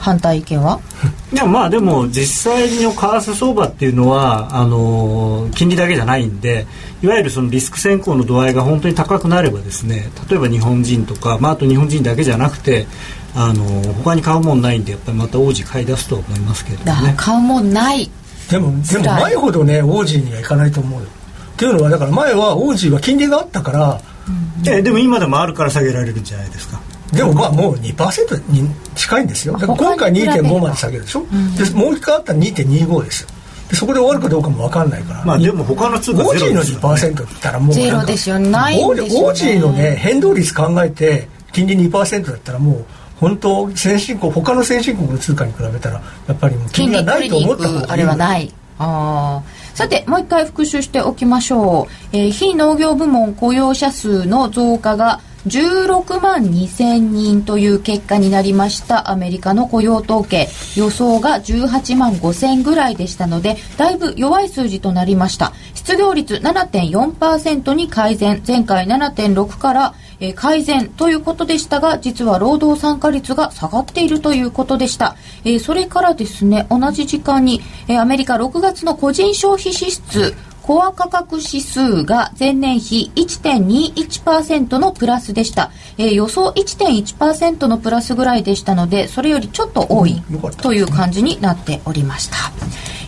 [0.00, 0.80] 反対意見は？
[1.32, 6.66] いやまあでも実際の為替相場っていうのはあの金利だけじゃないんで
[7.02, 12.86] いわゆるそのリスク先行の度合いが本当に高くなればですね例えば日本人とか、まあ、あと日本人だけじゃなくて
[13.34, 13.64] あの
[14.02, 17.14] 他に買うもんないんでやっぱりまた王子買い出すと思いますけどね。
[17.16, 18.10] 買うもんない。
[18.50, 21.06] でもでも前ほどね王子にはいかないと思うよ。
[21.06, 26.80] っていうのはだから前は王子は金利があったから、うん、えでも今でもあるから下げられるんじゃないですか
[27.12, 29.58] でもまあもう2%に近いんですよ。
[29.58, 33.26] 今回2.5まで下げるでしょ、うん、でもう一回あったら2.25です
[33.68, 35.24] でそこで終わるかどうかも分かんないから。
[35.24, 42.86] まあでも他の通貨ゼロですよ、ね、オージーの2%って言ったらもうゼロですよないんですよ、ね、オージーのね変動率考えて金利2%だったらもう
[43.20, 49.42] 本当先進国他の先進国の通貨に比べたらやっぱりもう金利がないと思った方がいいあれはないあ
[49.74, 60.48] さてもう一回復習しておきましょう、えー、非農業部門雇用者数の増加が16万2000人という結果になりましたアメリカの雇用統計。
[60.76, 65.52] 予想が18万5000ぐらいでしたのでだいぶ弱い数字となりました。
[65.74, 68.42] 失業率7.4%に改善。
[68.46, 90.22] 前回7.6からえ改善ということでしたが実は労働参加率が下がっているということでした、えそれからですね同じ時間に、えアメリカ6月の個人消費支出コア価格指数が前年比1.21%のプラスでした、えー、予想1.1%のプラスぐらいでしたのでそれよりちょっと多い
[90.62, 92.36] という感じになっておりました、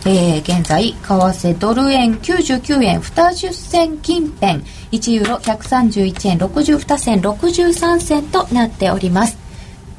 [0.09, 9.43] えー、現在為替ドル円99円20銭近辺1ユーロ131円62銭63銭となっております。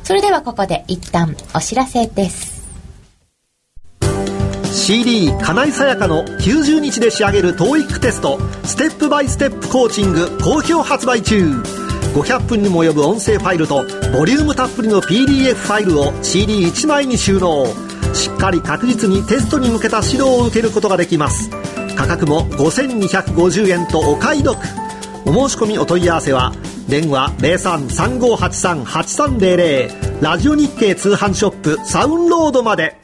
[0.04, 2.53] それではここで一旦お知らせです
[4.85, 11.62] CD 金井さやかの90日で仕上げる TOEIC テストステップバイステップコーチング好評発売中。
[12.14, 17.66] 500分にも及ぶ音声ファイルとボリュームたっぷりの PDF ファイルを CD1 枚に収納。
[18.12, 21.49] しっかり確実にテストに向けた指導を受けることができます。
[21.97, 24.59] 価格も5250円とお買い得。
[25.25, 26.53] お申し込みお問い合わせは
[26.90, 33.03] 電話0335838300ラジオ日経通販ショップサウンロードまで。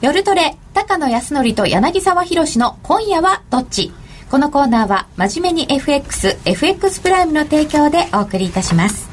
[0.00, 3.92] 夜トレ、高野康則と柳沢博の今夜はどっち？
[4.30, 9.08] このコーナーは真面目に FX、FX プライムの提供でお送りいたします。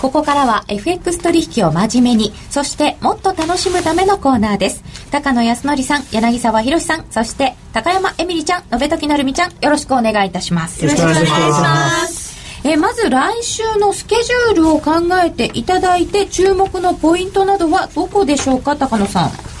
[0.00, 4.84] ここからは FX 取引を真面目に、そしてもっと楽しむためのコーナーです。
[5.10, 10.84] 高野康則さん、柳沢博さん、そして高山エミリちゃん、延時なるみちゃん、よろしくお願いいたします。
[10.84, 12.32] よろしくお願いします。
[12.64, 14.92] えまず来週のスケジュールを考
[15.24, 19.51] えていただいて注目のポイントなどはどこでしょうか高野さん？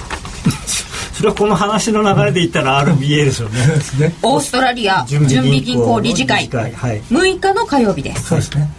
[1.12, 4.14] それはこの話の流れで言ったら RBA ですよね。
[4.22, 6.48] オーストラリア準備銀行理事会。
[6.48, 8.28] はい、6日の火曜日です。
[8.28, 8.70] そうですね。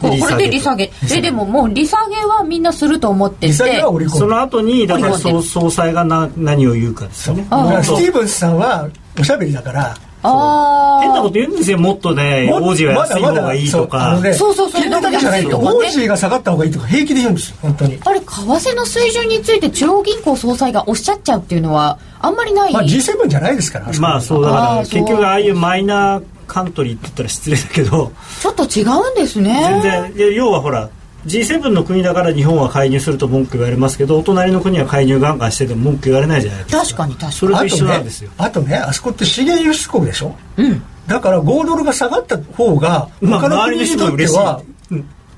[0.00, 3.52] これで利下げえでももう利下げはみんなすると思ってて。
[3.52, 7.44] その後にだから総裁がな何を言うかですよね。
[7.44, 8.88] スティーブンスさんは
[9.18, 14.20] おしゃべりだからあ変なこと言うんですよもっとね王子は安い方がいいとか。
[14.34, 28.12] そうそうそう聞いただけじゃないと王子が下がった方がいいとか平気で言うんです本当にあれ為替の水準について中央銀行総裁がおっしゃっちゃうっていうのはあんまりない、まあ、G7 じゃないですからまあそうだから結局ああいうマイナーカントリーって言ったら失礼だけど。
[28.40, 29.80] ちょっと違うんですね。
[29.82, 30.34] 全然。
[30.34, 30.90] 要はほら
[31.26, 36.82] G7 の国だから日本は介入すると文句言われますけどお隣の国は介入ガンガンしてても文句言われないじゃないですか。
[36.82, 37.32] 確かに確かに。
[37.32, 38.30] それと一緒なんですよ。
[38.36, 44.62] あとねあとねあそこって資源輸出国でしょ、うん、だから5ドルが下がった方が他の国にとっては、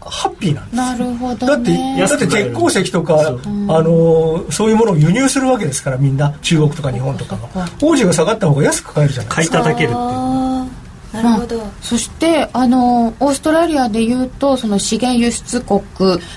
[0.00, 6.32] ハッピーなんですなるほど、ね、だってだって鉄鉱石とかあのそういうものを輸入するわけですからみんな。
[6.42, 9.62] 中国とか日本とかが王子が下がった方が安く買えるじゃないですか。
[9.62, 10.75] 買い叩けるっていう
[11.22, 15.82] なるほど、まあ、そしてあのオーストラリアでいうとその資源輸出国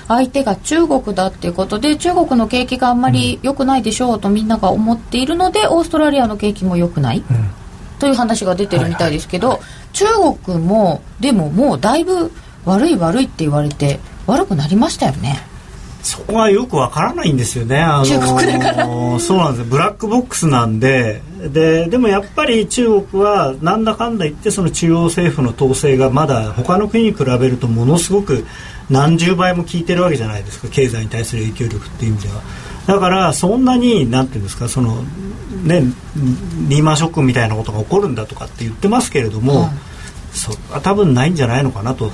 [0.08, 7.24] 相手が中国だっていうことで中国の景気があんまり良くないでしょうとみんなが思っているので、オーストラリアの景気も良くない、うん、
[7.98, 12.30] という話が出てるみたいですけど、はいはいはい、中国もでももうだいぶ
[12.64, 15.49] 悪い悪いって言われて悪くなりましたよね
[16.02, 17.78] そこはよくわからないんですよね。
[17.78, 18.86] あの中国だから
[19.18, 21.20] そうなんですブラックボックスなんで、
[21.52, 28.44] で、でもやっぱり中国はなんだかんだ言ってその中央政府の統制がまだ他の国に比べるとものすごく
[28.88, 30.68] 何十倍も効いてるわけじゃないですか。
[30.68, 32.42] 経済に対する影響力っていう意味では。
[32.86, 35.02] だからそんなになんていうんですかその
[35.64, 35.82] ね
[36.68, 39.70] リーマンショックみたいなことが起こるんだとかって言ってますけれども。
[40.32, 42.10] そ多分ないんじゃないのかなと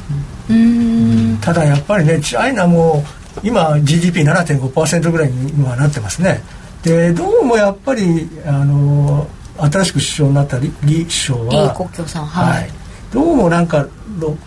[1.40, 3.04] ただやっぱりねチャイナも
[3.42, 6.42] 今 GDP7.5% ぐらいにはなってますね。
[6.82, 9.26] でどうもやっぱりあの
[9.58, 12.70] 新しく首相になった李首相は李克強さんはい、はい、
[13.12, 13.88] どうもなんか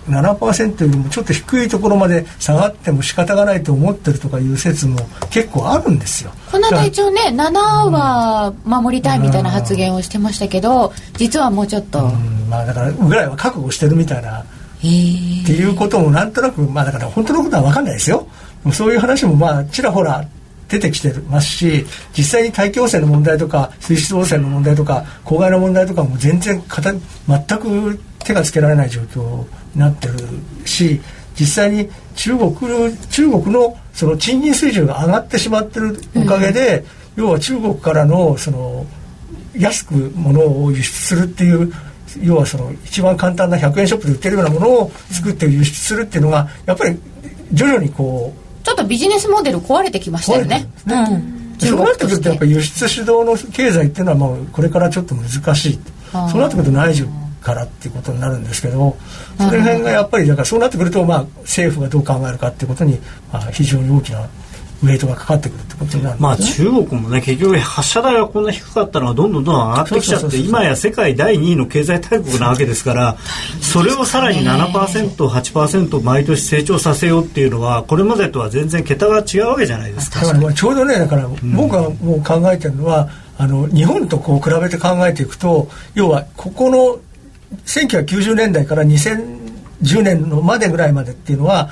[0.08, 4.98] 7%よりもちょっと低いところまで下がっても仕方がないと思ってるとかいう説も
[5.30, 6.32] 結構あるんですよ。
[6.52, 12.02] この間一応ね7は守りたいみたいな発言をしてましたけど、実はもうちょっと、
[12.50, 14.44] まあだからぐらいは覚悟してるみたいな。
[14.80, 18.26] っていうこともなんとなくまあだから本当のことは分かんないですよ
[18.74, 20.26] そういう話もまあちらほら
[20.68, 21.86] 出てきてますし
[22.16, 30.14] 実際に大気汚染の問題とか水質汚染の問題とか公害の問題とかも全然全く手がつけられない状況になってる
[30.66, 31.02] し
[31.40, 32.54] 実際に中国
[33.10, 36.86] 中国のその賃金水準が上がってしまってるおかげで、
[37.18, 38.86] うん、要は中国からのその
[39.58, 41.74] 安く物を輸出するっていう
[42.22, 47.00] 要はその一番簡単な100円ショップで売ってるようなものを作って輸出するっていうのがやっぱり
[47.54, 50.68] 徐々にこうちょっとビジネスモデル壊れてきましたよね。
[50.86, 50.96] ね。
[51.60, 55.80] うん、そうなってくるとやっぱり輸出主導の経済っていうのはもうこれからちょっと難しい
[56.12, 57.08] そうなってくると内需
[57.42, 58.96] からっていうことになるんですけど
[59.38, 63.00] その辺がやっぱりだからそうなってくるとまあ政府がどう考えるかっていうことに
[63.34, 64.28] まあ非常に大きな
[64.82, 73.18] ウェイトがかかってくるってことになる、ね、まあ中国もね結局発射台がこんな低かったのはどんどんどんどん上がってきちゃって今や世界第2位の経済大国なわけですから
[73.62, 80.22] それをさらに 7%8% 毎年成長させようっていうのはこれまでとは全然桁が違うわけじゃないですか。
[80.22, 87.00] だからまあちょうどねだから僕がもう考えてるのは、あの日本とこう比べて考えていくと要はここの
[87.66, 91.70] 1990年代から2010年のまでぐらいまでっていうのは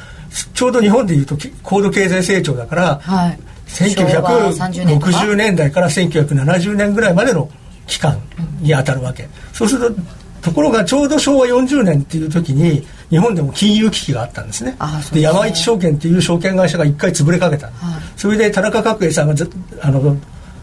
[0.54, 7.50] ちょうど日本でいうと高度経済成長だから、はい、1960年代から1970年ぐらいまでの
[7.88, 8.20] 期間
[8.62, 10.02] に当たるわけ、うん、そうすると
[10.42, 14.78] ところがちょうど昭和40年っていう時に日本でも金融危機があったんですね。
[15.12, 17.76] で山一証券っていう証券会社が一回潰れかけた、はい、
[18.16, 19.36] それで田中角栄さんが
[19.82, 20.18] あの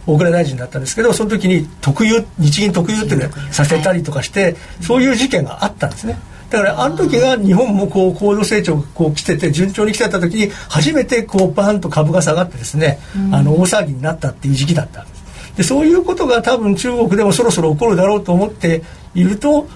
[0.07, 6.19] 大蔵大臣だったんですけどその時に特有日銀特有っていうのをさせたりとかしてそういう事件があったんですね
[6.55, 13.01] だからあの時が日本もこう高度成長がこう来てて順調に来てた時に初めてこうバーンと株が下がってですね、
[13.33, 15.25] あの大騒ぎになったっていう時期だったんです。
[15.57, 18.83] でそういうことが多分中国でもそろそろ起こるだろうと思って
[19.15, 19.67] いると、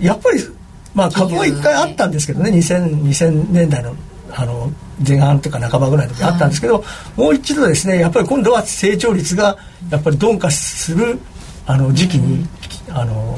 [0.00, 0.40] やっぱり
[0.94, 3.94] まあ株は一回あったんですけどね 2000, 2000年代の
[4.30, 4.72] あの
[5.06, 6.80] 前半というか半ばぐらいの時あったんですけど、は
[7.16, 9.58] い、もう一度ですねやっぱり今度は成長率が
[9.90, 11.18] やっぱり鈍化する
[11.66, 12.46] あの時期に、
[12.88, 13.36] あの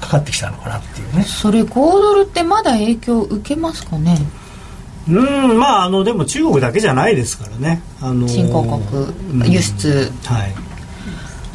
[0.00, 1.22] かかってきたのかなっていうね。
[1.24, 4.18] それ5ドルってまだ影響受けますかね？
[5.08, 5.12] う
[5.54, 10.54] んまああのでも中国だけじゃないですからね、あのー、新興国輸出、うん、はい。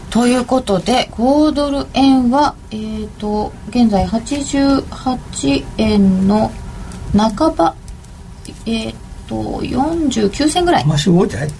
[0.09, 6.51] ということで5ドル円は、えーと、現在88円の
[7.13, 7.75] 半ば
[8.65, 8.95] えー
[9.31, 10.85] と49銭ぐらい。
[10.85, 11.53] まし動いてないね。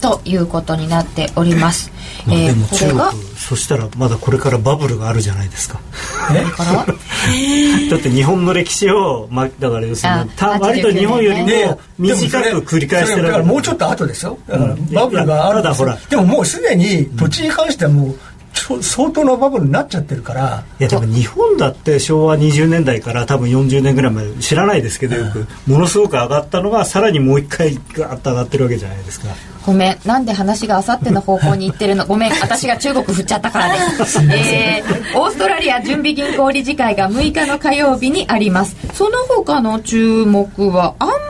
[0.00, 1.90] ということになっております、
[2.24, 3.00] まあ、でも中国
[3.36, 5.80] そしたらまだこれからバブルがあるじゃないですか。
[6.28, 13.44] これから だって日本の歴史を、まあ、だから要するに割と日本よりも短く繰り返してるだから。
[13.44, 15.62] もうちょっと後ですよだからバブルがある
[16.08, 18.18] でももうすでに土地に関してはもう
[18.58, 20.64] 相当なバブルになっちゃってるから。
[20.80, 29.28] いやでも日本だって昭和20年代から多分40年ぐらいまで知らないですけどよく、ものすごく上がったのがさらにもう一回ガーッと上がってるわけじゃないですか。
[29.66, 29.98] ごめん。
[30.04, 32.06] なんで話があさっての方向に行ってるの？
[32.06, 32.32] ごめん。
[32.40, 38.76] 私が中国振っちゃったからで すえー、オーストラリア準備銀行理事会が6日の火曜日にあります。
[38.94, 41.27] その他の注目はあんまり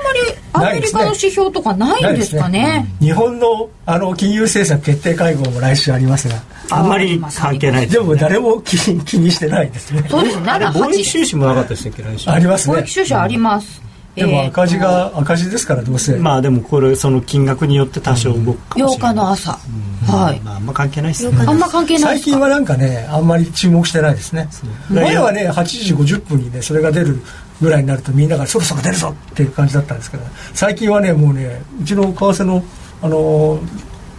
[0.59, 6.36] アメリカの指標とかないんですかね、ねうん、日本のあの金融政策決定会合も来週ありますが。
[6.70, 10.04] あんまり関係ないで、ね,、も誰も気気にしてないですね。
[10.09, 10.46] そうですね。
[10.46, 12.76] 貿易収支もなかったですっけ来週ありますね。
[12.76, 13.80] 貿易収支あります、
[14.18, 16.16] でも赤字が、赤字ですからどうせ。
[16.16, 21.44] まあでもこれその金額によって多少動くかもしれない、8日の朝、はい、まあ、あんま関係ないですね。
[21.46, 24.48] あんま関係ない最近はなんかねあんまり注目してないですね。
[24.90, 27.22] 前はね8時50分にねそれが出る
[27.61, 30.22] ぐらいになるとみんながそろそろ出るぞっていう感じだったんですけど
[30.54, 32.62] 最近はねもうねうちの為替の
[33.00, 33.61] あの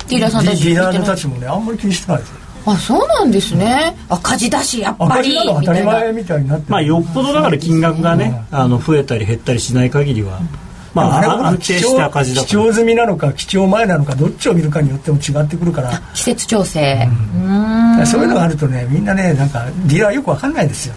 [0.08, 3.96] ディーラーさんたちディーラーたちもねあんまり気にしてないですあそうなんですね。
[4.10, 10.40] 赤字だしやっぱり当たり前みたいになってまあよっぽどだから金額がね、あの増えたり減ったりしない限りは、
[10.94, 16.00] まあ、あれは安定した赤字だ基調済みなのか基調前なのかどっちを見るかによっても違ってくるから。
[16.14, 20.96] 季節調整、うん、そういうのがあるとねみんなねなんかディーラーよくわかんないですよ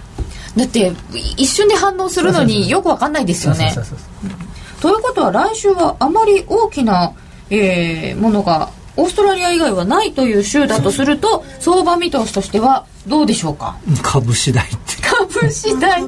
[0.56, 0.92] だって
[1.36, 3.74] 一瞬で反応するのによくわかんないですよね。
[4.80, 7.14] ということは来週はあまり大きな、
[7.50, 13.76] えー、ものがオーストラリア以外はないという州だとすると相場見通しとしてはどうでしょうか？
[14.02, 14.76] 株次第って。
[15.02, 16.02] 株次第？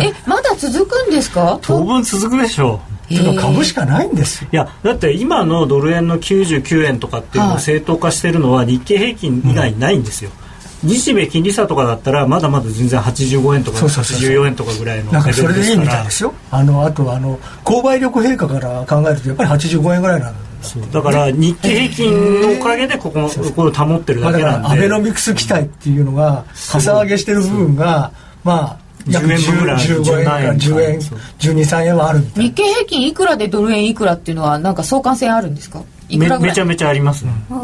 [0.00, 1.58] えまだ続くんですか？
[1.62, 2.80] 当分続くでしょ
[3.10, 3.14] う。
[3.14, 10.36] でも株しかないんですいやだって今のドル円の99円とかっていうのを正当化してるのは日経平均以外ないんですよ、うん、
[10.84, 16.32] 日米金利差とかだったらまだまだ全然85円とか84円とかぐらいのなんかそれでいいみたいですよ。
[16.50, 20.36] あのあとあの購買力陛下から考えるとやっぱり85円ぐらいなの
[20.92, 28.12] だから日経平均のおかげでここのこれを保ってるだけなんで、アベノミクス期待っていうのがかさ上げしてる部分が
[28.44, 30.98] まあ約10円ぐらい15円から10円
[31.38, 35.82] 123円はある日経平均いくらでドル円いくらっていうのはなんか相関性あるんですか？
[36.16, 37.54] めめちゃめちゃありますね、え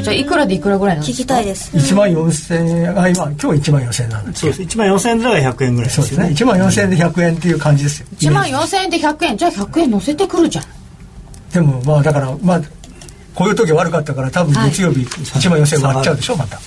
[0.00, 1.22] ー、じゃあいくらでいくらぐらいなんですか？
[1.22, 1.70] 聞きたいです。
[1.76, 4.26] 1万4000円あ今今日1万4000円なん。
[4.26, 4.62] ですそうです。
[4.62, 6.26] 1万4000円で100円ぐらいそうですね。
[6.26, 8.06] 1万4000円で100円っていう感じですよ。
[8.18, 9.36] 1万4000円で100円。
[9.36, 10.64] じゃあ100円乗せてくるじゃん。
[11.52, 12.60] でもまあだからまあ
[13.34, 16.58] こういう時悪かったから多分月曜日1万4000円割っちゃうでしょまた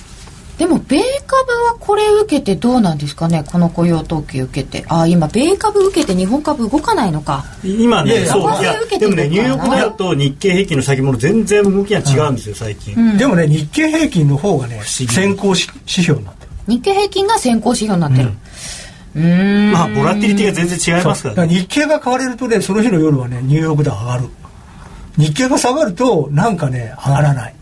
[0.58, 3.44] でも米株はこれ受けてどうなんですかね？
[3.44, 4.84] この雇用統計受けて。
[4.88, 7.44] ああ今米株受けて日本株動かないのか。
[7.62, 8.60] 今ねそう。
[8.60, 16.50] いやでもねニューヨークだと日経平均の先物全然動きが違うんですよ、最近、うん、でもね日経平均の方がね先行指標になってる。
[16.66, 18.32] 日経平均が先行指標になってる、
[19.16, 24.24] うん、まあボラティリティが全然違いますから,、ね、日経が買われるとねその日の夜はねニューヨークで上がる。
[25.16, 27.54] 日経が下がるとなんかね上がらない、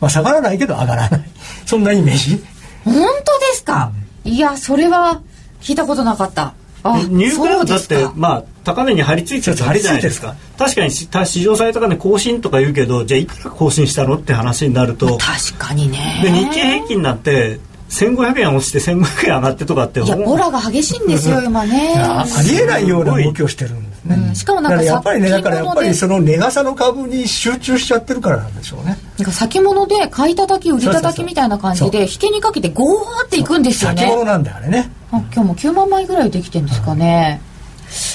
[0.00, 1.20] まあ、下がらないけど上がらない。
[1.66, 2.42] そんなイメージ？
[2.84, 3.92] 本当ですか、
[4.24, 5.20] うん、いやそれは
[5.60, 6.54] 聞いたことなかった。
[6.82, 10.34] ニューヨークだってまあ高値に張り付いてるじゃないですか。
[10.56, 11.08] 確かに市
[11.42, 16.20] 場最高値更新とか言うけどじゃあいくら更新したのって話になると確かにね。
[16.22, 21.94] で日経平均なんて1500円落ちて1500円上がってとかっていやボラが激しいんですよ今ね。
[21.98, 34.02] ありえないような動きをしてるんね、うん、しかもなんかやっぱりねだからやっぱりその値傘の株に集中しちゃってるからなんでしょうねなんか先物で買い叩き売り叩きみたいな感じで引けにかけてゴーっていくんですよね。
[34.02, 34.90] 先物なんだよあれね。
[35.12, 37.40] あ今日も9万枚ぐらいできてるんですかね、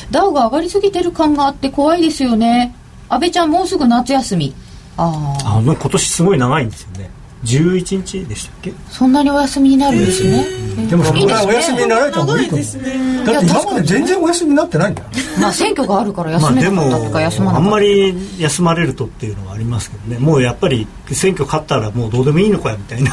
[0.05, 2.75] うん、ダウが上がりすぎてる感があって怖いですよね。
[3.09, 4.55] 安倍ちゃんもうすぐ夏休み。
[4.97, 7.09] ああ今年すごい長いんですよね。
[7.43, 8.73] 11日でしたっけ？
[8.89, 15.03] そんなにお休みになるんですね、えー、でもそこからお休みになられた方がいいと思う、ね、だって今まで全然お休みになってないんだ。
[15.03, 15.09] よ
[15.39, 20.19] まあ選挙があるから休めなかったとか休まなかったあんまり休まれるとっていうのはありますけどね。
[20.19, 23.11] もうやっぱり選挙勝ったらもうどうでもいいのかよみたいな。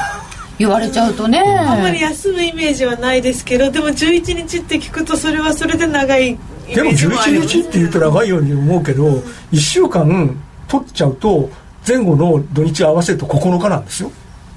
[0.58, 1.40] 言われちゃうとね。
[1.40, 6.38] あんまり休むイメージはないですけどでも11日って聞くとそれはそれで長い
[6.74, 9.06] でも11日って言うと長いように思うけど
[9.52, 10.36] 1週間
[10.68, 11.50] 取っちゃうと
[11.86, 14.12] 前後の土日合わせると9日なんですよ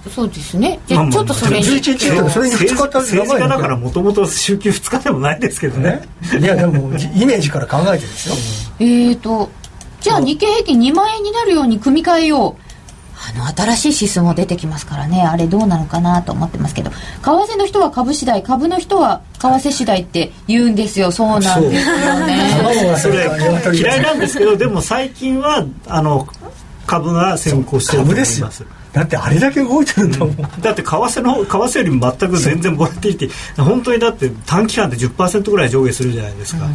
[0.10, 0.80] そうですね。
[0.88, 6.02] じゃあちょっとそれに11日それに2日って政治家だからもともと週休2日でもないですけどね。
[6.40, 8.36] いやでもイメージから考えてですよ。
[8.80, 9.50] えっと
[10.02, 12.66] じゃあ日経平均2万円になるように組み替えよう。
[13.18, 15.24] あの新しい指数も出てきますからね。
[15.24, 16.92] あれどうなのかなと思ってますけど。
[16.92, 18.44] 為替の人は株次第。
[18.44, 21.12] 株の人は為替次第って言うんですよ。
[21.12, 22.98] そうなんですよね。
[23.00, 26.28] それ嫌いなんですけどでも最近はあの
[26.86, 28.66] 株が先行してると思います
[28.96, 33.62] だってあれだけ動いてるんだもん、うん、だって為替の為替よりも全く全然ボラティリティ。
[33.62, 36.74] 本当にだって短期間で10%ぐらい上下するじゃないですか、うん。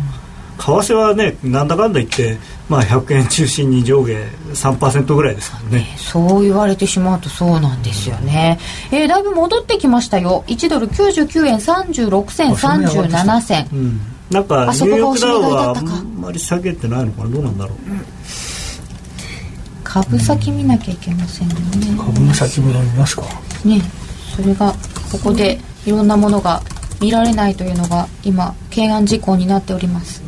[0.82, 2.36] 為替はねなんだかんだ言って、
[2.68, 4.12] まあ、100円中心に上下
[4.52, 8.58] 3%ぐらいですからね、そう言われてしまうとそうなんですよね、
[8.92, 10.44] うん、えー、だいぶ戻ってきましたよ。
[10.46, 14.00] 1ドル99円36銭37銭、うん、
[14.30, 14.66] なんか。
[14.66, 17.30] ニューヨークダウはあんまり下げてないのかな。
[17.30, 18.04] どうなんだろう、うん、
[19.92, 21.54] 株先見なきゃいけませんね、
[21.98, 23.22] 株の先物見ますか？
[23.64, 23.82] ね。
[24.36, 24.72] それが
[25.10, 26.62] ここでいろんなものが
[27.00, 30.22] 見られないというのが今懸案事項になっております。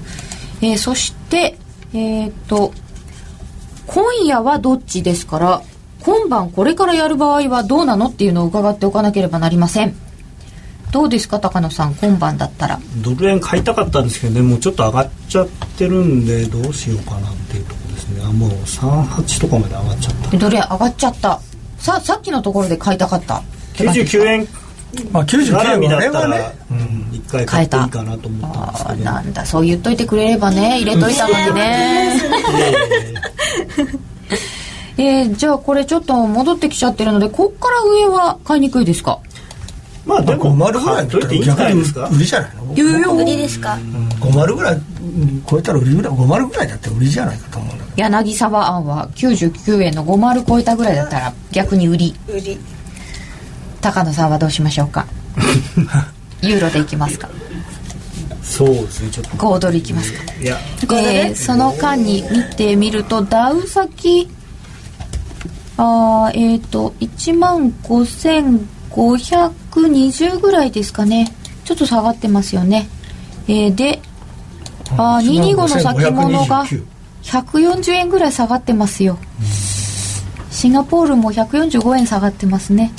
[0.63, 1.57] えー、そして、
[1.95, 2.73] えっ、と、
[3.87, 5.63] 今夜はどっちですから、
[6.01, 9.95] 今晩これからやる場合はどうなのっていうのを伺っておかなければなりません。
[10.91, 12.81] どうですか高野さん今晩だったら。
[12.97, 15.49] ドル円買いたかったんですけどねもうちょっと上がっちゃっ
[15.79, 18.23] てるんでどうしようかなっていうところですね。
[18.25, 20.37] あもう38とかまで上がっちゃった。
[20.37, 21.41] ドル円上がっちゃった。
[21.79, 23.43] ささっきのところで買いたかった。
[23.75, 24.49] 99円。
[25.11, 27.03] まあ99円だったら、うん。
[27.33, 29.05] 回買っていいかなと思ったんですけど。
[29.05, 29.47] なんだ。
[29.47, 30.79] そう言っといてくれればね。
[30.81, 32.21] 入れといたのにね。
[34.99, 39.21] えー、じゃあこれちょっと戻ってきちゃってるのでこっから上は買いにくいですか？
[40.05, 42.09] まあでも5丸ぐらいといていいんじゃないですか。
[42.09, 44.81] 売りじゃないの売りですか、うん、5丸ぐらい
[45.49, 47.97] 超えたら売りぐらい5丸ぐらいだって売りじゃないかと思うんだけど。
[47.97, 52.15] 柳沢案は99円の5丸超えたぐらいだったら逆に売り。
[52.29, 52.59] 売り。
[53.81, 55.07] 高野さんはどうしましょうか？
[56.43, 57.29] ユーロでいきますか？
[58.43, 59.31] そうですねちょっと。
[59.37, 60.21] 5ドルいきますか？
[60.41, 64.29] いや、えー、その間に見てみるとダウ先
[65.77, 67.73] あえっ、ー、と1万
[69.73, 71.35] 5520ぐらいですかね。
[71.65, 72.89] ちょっと下がってますよね。
[73.49, 74.01] えー、で
[74.91, 76.65] あ225の先物が
[77.23, 79.19] 140円ぐらい下がってますよ。
[80.51, 82.93] シンガポールも145円下がってますね。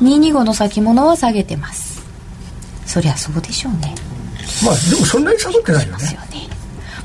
[0.00, 2.02] 225の先物は下げてます。
[2.86, 3.94] そりゃそうでしょうね。
[4.64, 6.04] まあでもそんなに下がってないよね。
[6.04, 6.44] よね。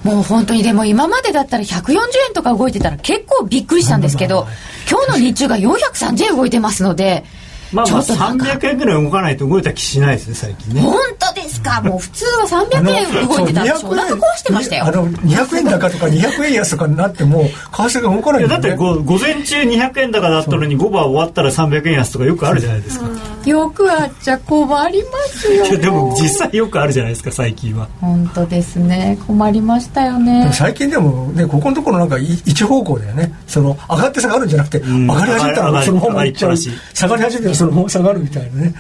[0.04, 1.98] もう本当にでも今までだったら140
[2.28, 4.48] 円とか動いてたら結構びっくりしたんですけど
[4.90, 7.26] 今日の日中が430円動いてますので
[7.72, 10.82] まあまあ300円ぐらい動かないと動いた気しないですね最近ね。
[10.82, 11.82] 本当ですか？
[11.82, 14.86] もう普通は300円動いてたらお腹壊してましたよ。
[14.86, 23.08] あの200円高とか200円安とかになっても為替が動かない、ね、だって午前中200円高だったのに5番終わったら300円安とかよくあるじゃないですか
[23.46, 27.88] よくあっちゃ困りますよ でも実際よくあるじゃないですか最近は。
[28.02, 29.18] 本当ですね。
[29.26, 30.50] 困りましたよね。
[30.54, 33.34] 最近でもねここのところなんか一方向だよね。
[33.48, 36.58] その上がって下がるんじゃなくて、上がり始めたらそのままいっちゃう。
[36.58, 38.74] 下がり始めたらそのまま下がるみたいなね。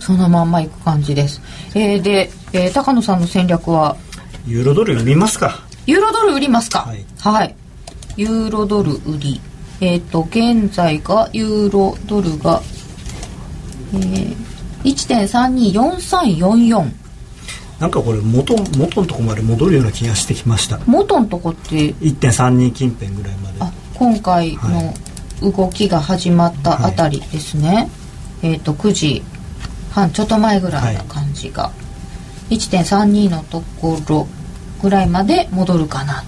[0.00, 1.40] そのまんまいく感じです、
[1.74, 3.96] えー、で、えー、高野さんの戦略は？
[4.48, 5.60] ユーロドル売りますか。
[5.86, 6.80] ユーロドル売りますか？
[6.80, 7.54] はい、はい、
[8.16, 9.40] ユーロドル売り。
[9.80, 12.62] えっ、ー、と現在がユーロドルが
[13.94, 14.36] えー、
[14.84, 16.92] 1.324344
[17.80, 20.78] なんかこれ元元のとこまで戻るような気がしてきました。
[20.86, 23.56] 元のとこって？1.32近辺ぐらいまで。
[23.58, 24.94] あ今回の
[25.52, 27.90] 動きが始まったあたりですね、
[28.40, 29.22] はい、えっ、ー、と9時
[29.90, 31.72] 半ちょっと前ぐらいな感じが、は
[32.50, 34.28] い、1.32のところ
[34.80, 36.22] ぐらいまで戻るかな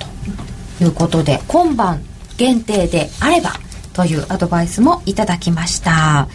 [0.78, 2.02] ということで今晩
[2.36, 3.52] 限定であれば
[3.92, 6.28] というアドバイスもいただきました。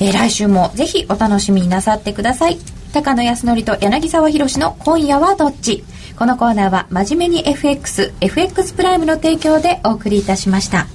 [0.00, 2.58] えー、来週もぜひお楽しみになさってください。
[2.92, 5.84] 高野康則と柳沢博の今夜はどっち？
[6.18, 10.86] このコーナーは真面目に FX FX プライムの提供でお送りいたしました。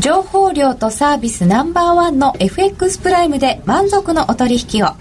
[0.00, 4.96] 情報量とサービスナンバーワンの FX プライムで満足のお取引を。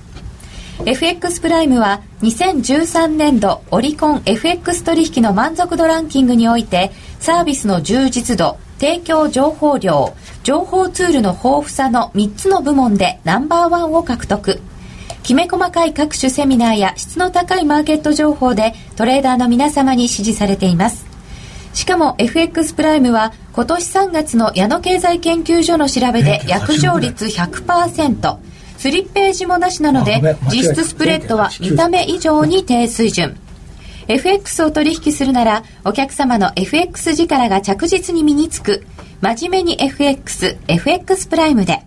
[0.85, 10.13] FX プライムは2013年度オリコン FX 取引の満足度ランキングにおいてサービスの充実度提供情報量
[10.43, 14.59] 情報ツールの豊富さの3つの部門でナンバーワンを獲得。
[15.23, 21.05] きめ細かい各種セミナーや質の高いマーケット情報でトレーダーの皆様に支持されています。
[21.73, 28.37] しかも FX プライムは今年3月の矢野経済研究所の調べで約定率100%
[28.77, 33.37] スリッページもなしなので実質スプレッドは見た目以上に低水準
[34.07, 38.85] FX を取引するならお客様の FX 力が着実に身につく
[39.21, 41.83] 真面目に FX、FX プライムで。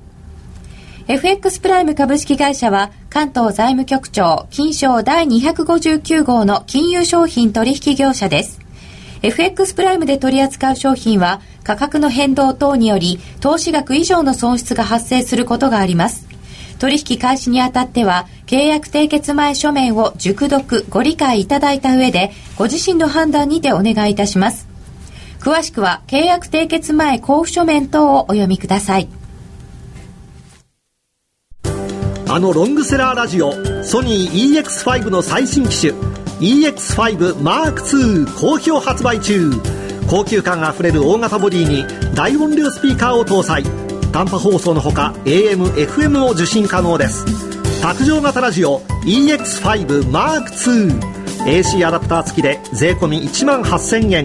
[1.08, 8.58] FX プライム株式会社は関東財務局長金賞第259号の金融商品取引業者です。
[9.22, 16.25] FX プライムで取り扱う商品は価格の変動等により投資額以上の損失が発生することがあります。
[16.78, 24.68] 取引開始にあたっては契約締結前書面を熟読ご理解いただいた上でご自身の判断にてお願いいたします。
[25.40, 29.08] 詳しくは契約締結前交付書面等をお読みください。
[32.28, 33.52] あのロングセラーラジオ
[33.84, 35.92] ソニー EX5 の最新機種
[36.40, 39.52] EX5M2 好評発売中。
[40.08, 43.85] 高級感あふれる大型ボディに大音量スピーカーを搭載。
[44.16, 47.26] 短波放送のほか AM、FM も受信可能です。
[47.82, 54.24] 卓上型ラジオ EX5M2 AC アダプター付きで税込1万8000円。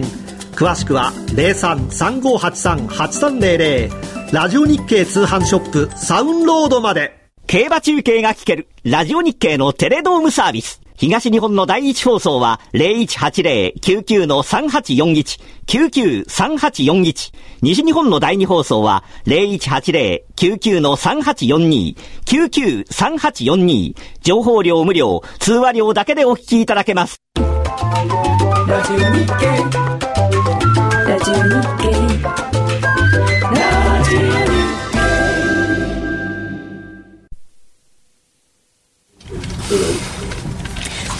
[0.54, 7.28] 詳しくは0335838300ラジオ日経通販ショップサウンロードまで。
[7.46, 10.81] 競馬中継が聞けるラジオ日経のテレドームサービス。
[11.02, 17.32] 東日本の第一放送は0180-99-3841、99-3841。
[17.60, 23.96] 西日本の第二放送は0180-99-3842、99-3842。
[24.20, 27.20] 情報量無料、通話料だけでお聞きいただけます。
[27.34, 27.42] ラ
[28.84, 29.32] ジオ日経
[31.04, 31.40] ラジオ日
[31.78, 31.90] 経
[33.50, 34.22] ラジオ日
[40.06, 40.11] 経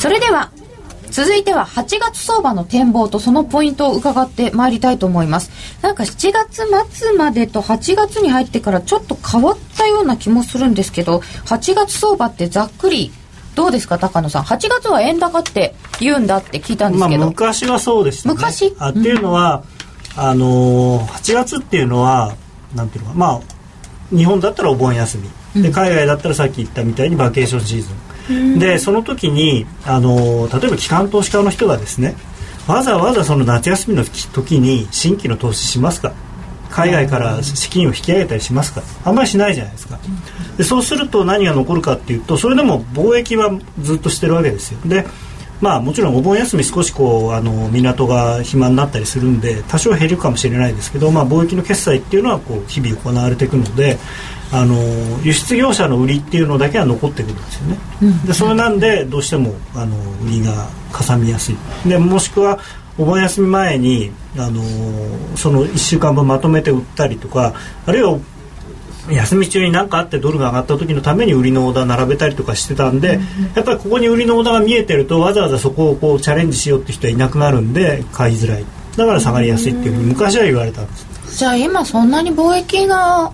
[0.02, 0.50] それでは
[1.12, 5.52] 続いては8月相場の展望とそのポイントを伺ってまいりたいと思います。
[5.80, 13.12] なんか7月末までと8月に入ってからちょっと変わったような気もするんですけど8月相場ってざっくり
[13.54, 13.96] どうですか？
[13.96, 14.42] 高野さん。
[14.42, 18.34] 8月は円高って言うんだって聞いたんですけど、まあ、昔はそうでしたね。
[18.34, 18.74] 昔？
[18.80, 19.62] あっていうのは、
[20.16, 22.34] うん、あの8月っていうのは
[22.74, 23.40] なんていうのかまあ
[24.10, 25.18] 日本だったらお盆休
[25.54, 25.62] み。
[25.62, 28.11] で海外だったらさっき言ったみたいにバケーションシーズン
[28.58, 32.14] でその時にあの例えば機関投資家の人がですね
[32.66, 36.12] わざわざその夏休みの時に新規の投資しますか？
[36.70, 38.82] 海外から資金を引き上げたりしますか？
[39.04, 39.98] あんまりしないじゃないですか。
[40.56, 44.80] でそうすると何が残るかっていうとそれでも貿易はずっとしてるわけですよ。
[44.86, 45.04] で
[45.60, 53.98] まあもちろんお盆休み少しこうあの港が暇になったりするんで多少減るかもしれないですけど、まあ、貿易の決済っていうのはこう日々行われていくので
[54.52, 54.76] あの
[55.22, 61.56] 輸出業者の売りっていうのだけは残ってくるんですよね、うん、でそれなんでどうしてもあの売りがかさみやすい。
[61.88, 62.58] でもしくは
[62.98, 64.62] お盆休み前にあの
[65.36, 67.54] その1週間分まとめて売ったりとか
[67.86, 68.18] あるいは
[69.10, 73.18] 休み中に何かあってドルが上がった時のために売りのオーダー並べたりとかしてたんで、
[73.56, 78.64] やっぱりここに売りのオーダーが見えてるとわざわざそこをこうチャレンジしようって人はいなくなるんで買いづらい。
[78.96, 81.38] だから下がりやすいっていうふうに昔は言われたんです。
[81.38, 83.32] じゃあ今そんなに貿易が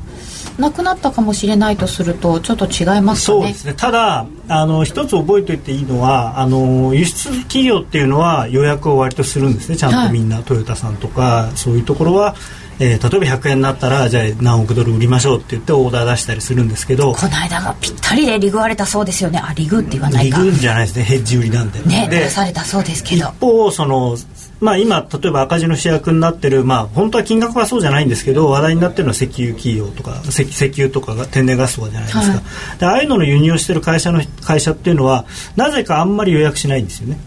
[0.58, 3.38] なくなったかもしれないとするとちょっと違いますかね。
[3.38, 3.74] そうですね。
[3.74, 9.76] ただあの一つ覚えておいていいのはあの輸出企業っていうのは予約を割とするんですね。
[9.76, 12.34] ちゃんとみんな、はい、トヨタさんとかそういうところは
[12.80, 19.40] えー、例えば100円になったらじゃあ何億ドル売りましょうって言ってオーダー出したりするんですけどこの間もぴったりでリグわれたそうですよね。
[19.42, 20.38] あリグって言わないか。
[20.38, 21.04] リグじゃないですね。
[21.04, 21.80] ヘッジ売りなんで。
[21.82, 23.26] ね出されたそうですけど。
[23.26, 24.16] 一方その
[24.60, 32.42] まあ、今例えば赤字の主役になってる、まあ、本当は金額はそうじゃないんですけど話題になってるのは石油企業とか石石油とか天然ガスとかじゃないですか、は
[32.76, 37.18] い、でああいうのの輸入をしてる会社の会社っていうのはなぜかあんまり予約しないんですよね。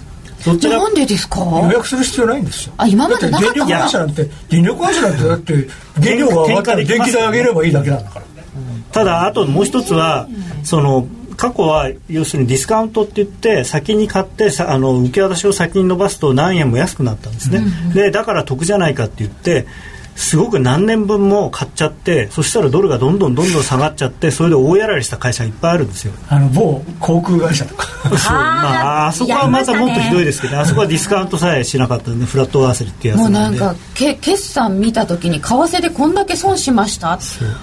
[0.41, 1.39] そちらなんでですか？
[1.39, 2.73] 予約する必要ないんですよ。
[2.77, 5.67] あ今までなかった電力会社なんて電力会社なんてだって
[6.01, 8.25] 原料が上がったら電気代上げればいいだけなんだから、
[8.91, 10.27] ただあともう一つは
[10.63, 11.07] その
[11.41, 19.65] 過去は要するにディスカウントって言って先に買ってあの受け渡しを先に伸ばすと何円も安くなったんですね、うんうん、でだから得じゃないかって言って
[20.15, 26.13] すごく何年分も買っちゃってそしたらドルがどんどんどんどん下がっちゃってそれで大やられした会社がいっぱいあるんですよ。
[26.29, 27.85] あの某航空会社とか。
[28.17, 28.33] そう。
[28.33, 33.59] まああそこはまたもっとひどいですけど、ね、あそこはディスカウントさえしなかったんでフラットワーセルっていうやつなんで。
[33.59, 37.19] もうなんかけ決算見た時に為替でこんだけ損しました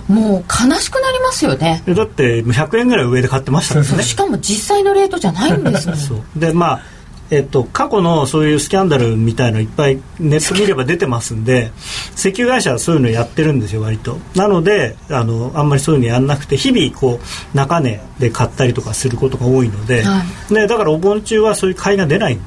[0.08, 1.82] もう悲しくなりますよね。
[1.86, 4.02] だって100円ぐらい上で買ってましたもんね。
[4.02, 5.96] しかも実際のレートじゃないんですもん。
[5.98, 6.20] そう。
[6.36, 6.97] でまあ
[7.30, 11.70] えっと、過去のそういうスキャンダルみたいのいっぱいネット見れば出てますんで
[12.16, 14.18] 石油会社はそういうのやってるんですよ割と。
[14.34, 22.42] なのであのあんまりそういうのやんなくて日々こう中値で買ったりとかすることが多いので、はい、でだからお盆中はそういう買いが出ないんで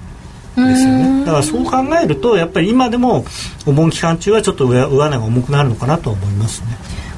[0.56, 1.26] すよね。
[1.26, 3.26] だからそう考えるとやっぱり今でも
[3.68, 6.68] お盆期間中はちょっと上上値が重くなるのかなと思いますね。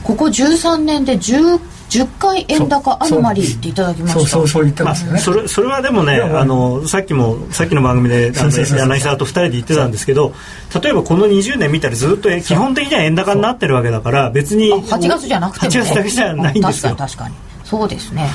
[0.03, 1.59] ここ13年で10
[1.99, 4.19] 10回円高アノマリーっていただきました。
[4.19, 6.43] そうそうそう言ってますね、まあ、それそれはでもねあ。
[6.45, 10.33] のさっきもさっきの番組で 柳沢と2人で言ってたんですけど
[10.81, 16.95] 例えばこの20年見たらずっと基本的には円高になってるわけだから別に8月じゃなくても、ね、8月だけじゃないんですよ。
[16.95, 18.29] 確かにそうですね。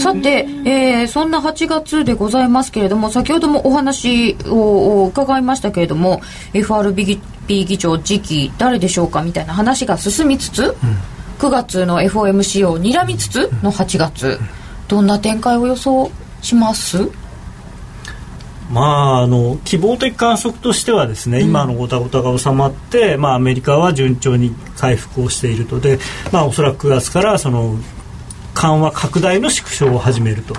[0.00, 6.20] さて、えー、そんな8月でございますけれども先ほどもお話を伺いましたけれども
[6.52, 10.98] FRB 議長次期誰でしょうかみたいな話が進みつつ、うん
[11.38, 14.38] 9月の FOMC を睨みつつの8月。
[14.88, 16.10] どんな展開を予想
[16.42, 17.08] します？
[18.70, 25.98] まあ、あの希望的観測としてはですね、うん、今のごたごたが収まって、まあ、アメリカは順調に回復をしているとで、
[26.32, 27.76] まあ、おそらく9月からその
[28.54, 30.54] 緩和拡大の縮小を始めると。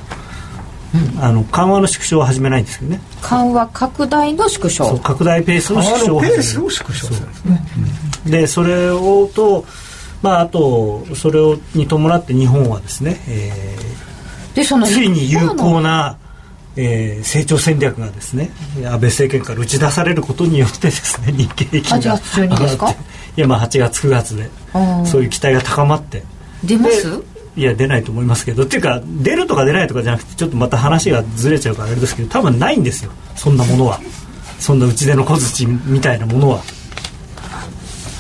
[0.93, 3.01] うん、あの緩和の縮小は始めないんですけどね。
[3.21, 4.95] 緩和拡大の縮小。
[4.99, 6.43] 拡大ペースの縮小を始める。
[6.43, 7.65] 縮小するんですね、
[8.25, 8.29] う。
[8.29, 9.65] ん、でそれをと
[10.23, 16.17] まああとそれをに伴って日本はですね、えー、でそのついに有効な
[16.75, 22.89] えー、成長戦略がですね安倍政権から打ち出されることによってですね日経平均が8月中にですか？
[22.89, 22.95] い
[23.35, 24.49] やまあ8月9月で
[25.05, 26.23] そういう期待が高まって。
[26.63, 27.23] 出ます？
[27.55, 33.11] いや出ないと思いますけどっていうか出るとか出ないとかじゃなくてちょっとまた話がずれちゃうからあれですけど多分ないんですよ。
[33.35, 33.99] そんなものは。
[34.57, 36.63] そんな打ち出の小槌みたいなものは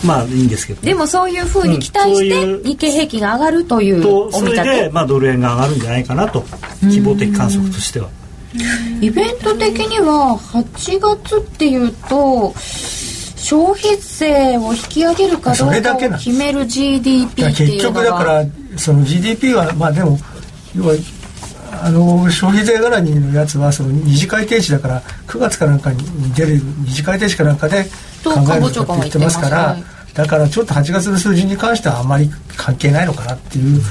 [0.03, 6.43] まあいいんですけど、ね、でもそういうふうに期待して日経平均が上がるというお見立て、それで、まあ、ドル円が上がるんじゃないかなと
[6.81, 8.09] 希望的観測としては。
[9.01, 17.57] イベント的には8月っていうと消費税を引き上げるかどうかを決める GDP っていうのが。
[17.57, 18.45] 結局だから
[18.77, 20.17] その GDP はまあでも
[20.75, 20.93] 要は
[21.81, 27.83] あの消費税絡みのやつはその二次改定値だから9月かなんかに出る二次改定値かなんかで
[28.23, 29.77] 考えるとって言ってますから。
[30.13, 33.81] だからちょっと8月の数字に関してはあまり関係ないのかなっていう部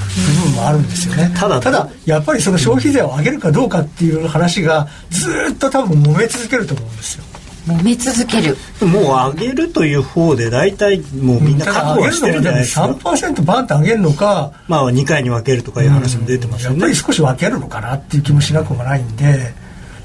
[0.45, 1.31] 分もあるんですよね。
[1.35, 7.23] ただただやっぱりその消費税を上げるかどうかっていう話がずっと多分揉め続けると思うんですよ。
[7.67, 8.57] 揉め続ける。
[8.85, 12.87] もう上げるという方で大体もうみんな覚悟はしてるんじゃないですか。
[12.87, 19.53] 3%バンと上げるのかまあ2回に分けるとかいう話も出てますよね、やっぱり少し分けるのかなっていう気もしなくもないんで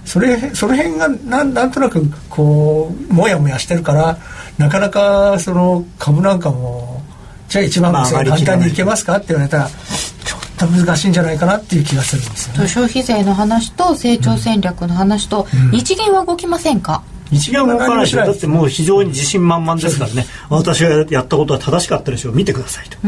[0.04, 4.18] それその辺がなんなんとなくこうもやもやしてるから
[4.58, 7.02] なかなかその株なんかも
[7.48, 18.18] じゃあ1万5000円簡単にいけますかって言われたらちょっと難しいんじゃないかなっていう気がするんですよ、ね、消費税の話と成長戦略の話と、日銀は動きませんか、日銀は動かないでしょ。
[18.18, 20.26] だってもう非常に自信満々ですからね。
[20.48, 22.34] 私がやったことは正しかったでしょう。
[22.34, 22.98] 見てくださいと。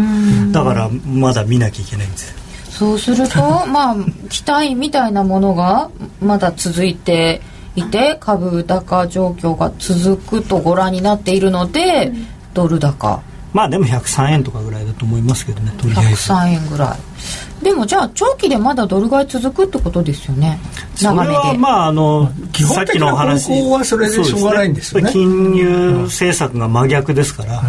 [0.53, 2.35] だからまだ見なきゃいけないんです
[2.71, 3.39] そうすると
[3.69, 3.97] まあ
[4.31, 5.91] 期待みたいなものが
[6.23, 7.43] まだ続いて
[7.81, 13.23] いて株高状況が続くとご覧になっているので、うん、ドル高。
[13.53, 16.33] まあでも103円とかぐらいだと思いますけどねとりあえず。
[16.33, 17.65] 103円ぐらい。
[17.65, 20.59] でもじゃあ長期でまだドル買い続くってことですよね。
[21.01, 21.59] 長めで。
[21.59, 27.63] まああの基本的な方向はそれでしょうがないんですよね、ね、金融政策が真逆ですから、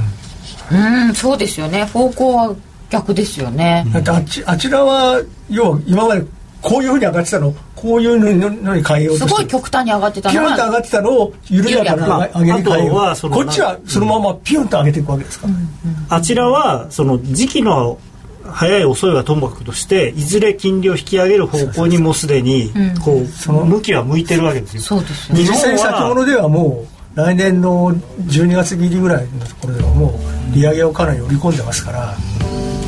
[0.71, 1.85] うん、うん、そうですよね。
[1.85, 2.55] 方向は
[2.91, 6.25] 逆ですよね、だってあちあちらは要は今まで
[6.61, 15.67] こういうふうに上がってたのこういうのに変えようとすごい極端に上がってたのピュンと上がってたのを緩やかな上げに変えようこっちはそのままピュンと上げていくわけですか、うんうん、
[16.09, 17.97] あちらはその時期の
[18.43, 22.71] 早い遅いはともかくとしていずれ金利を引き上げる方向にもうすでに
[23.03, 24.81] こうその向きは向いてるわけですよ。
[24.81, 25.39] そうですね。
[25.39, 30.19] 実際先物ではもう来年の12月切りぐらいのところではも
[30.51, 32.15] う利上げをかなり織り込んでますから。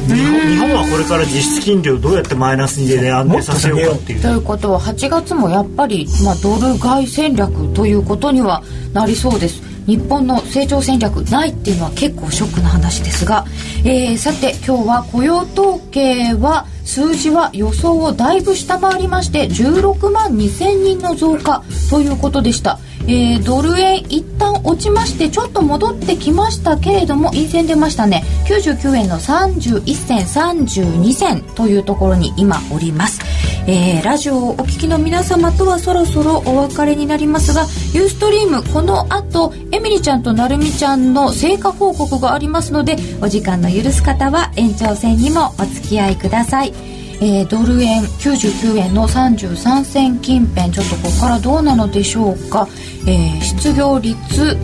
[0.08, 4.22] 日本日本はこれから実質金利をどうやってマイナスにで安定させようかっていう。
[4.22, 9.74] ということは8月もやっぱり、まあ、ドル買い戦略ということにはなりそうです。
[9.86, 13.45] 日本の成長戦略ないっていうのは結構ショックな話ですが、
[13.84, 28.24] えー、さて今日は雇用統計は数字は予想をだいぶ下回りまして16万2000人の増加ということでしたえー、ドル円一旦落ちましてちょっと戻ってきましたけれども陰線出ましたね。
[28.45, 33.22] 99円の31銭32銭というところに今おります、
[33.68, 37.62] えー、ラジオをお聞きの皆様とはそろそろお別れになりますが
[37.93, 46.74] ユーストリームこの後エミリちゃんとなるみちゃんの成果報告がありますのでお時間の許す方は延長戦にもお付き合いください。
[47.22, 52.68] えー、ドル円99円の33銭近辺ちょっとここからどうなのでしょうか、
[53.06, 54.58] えー、失業率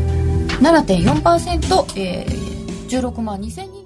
[0.62, 3.79] 7.4%、えー、16万2000人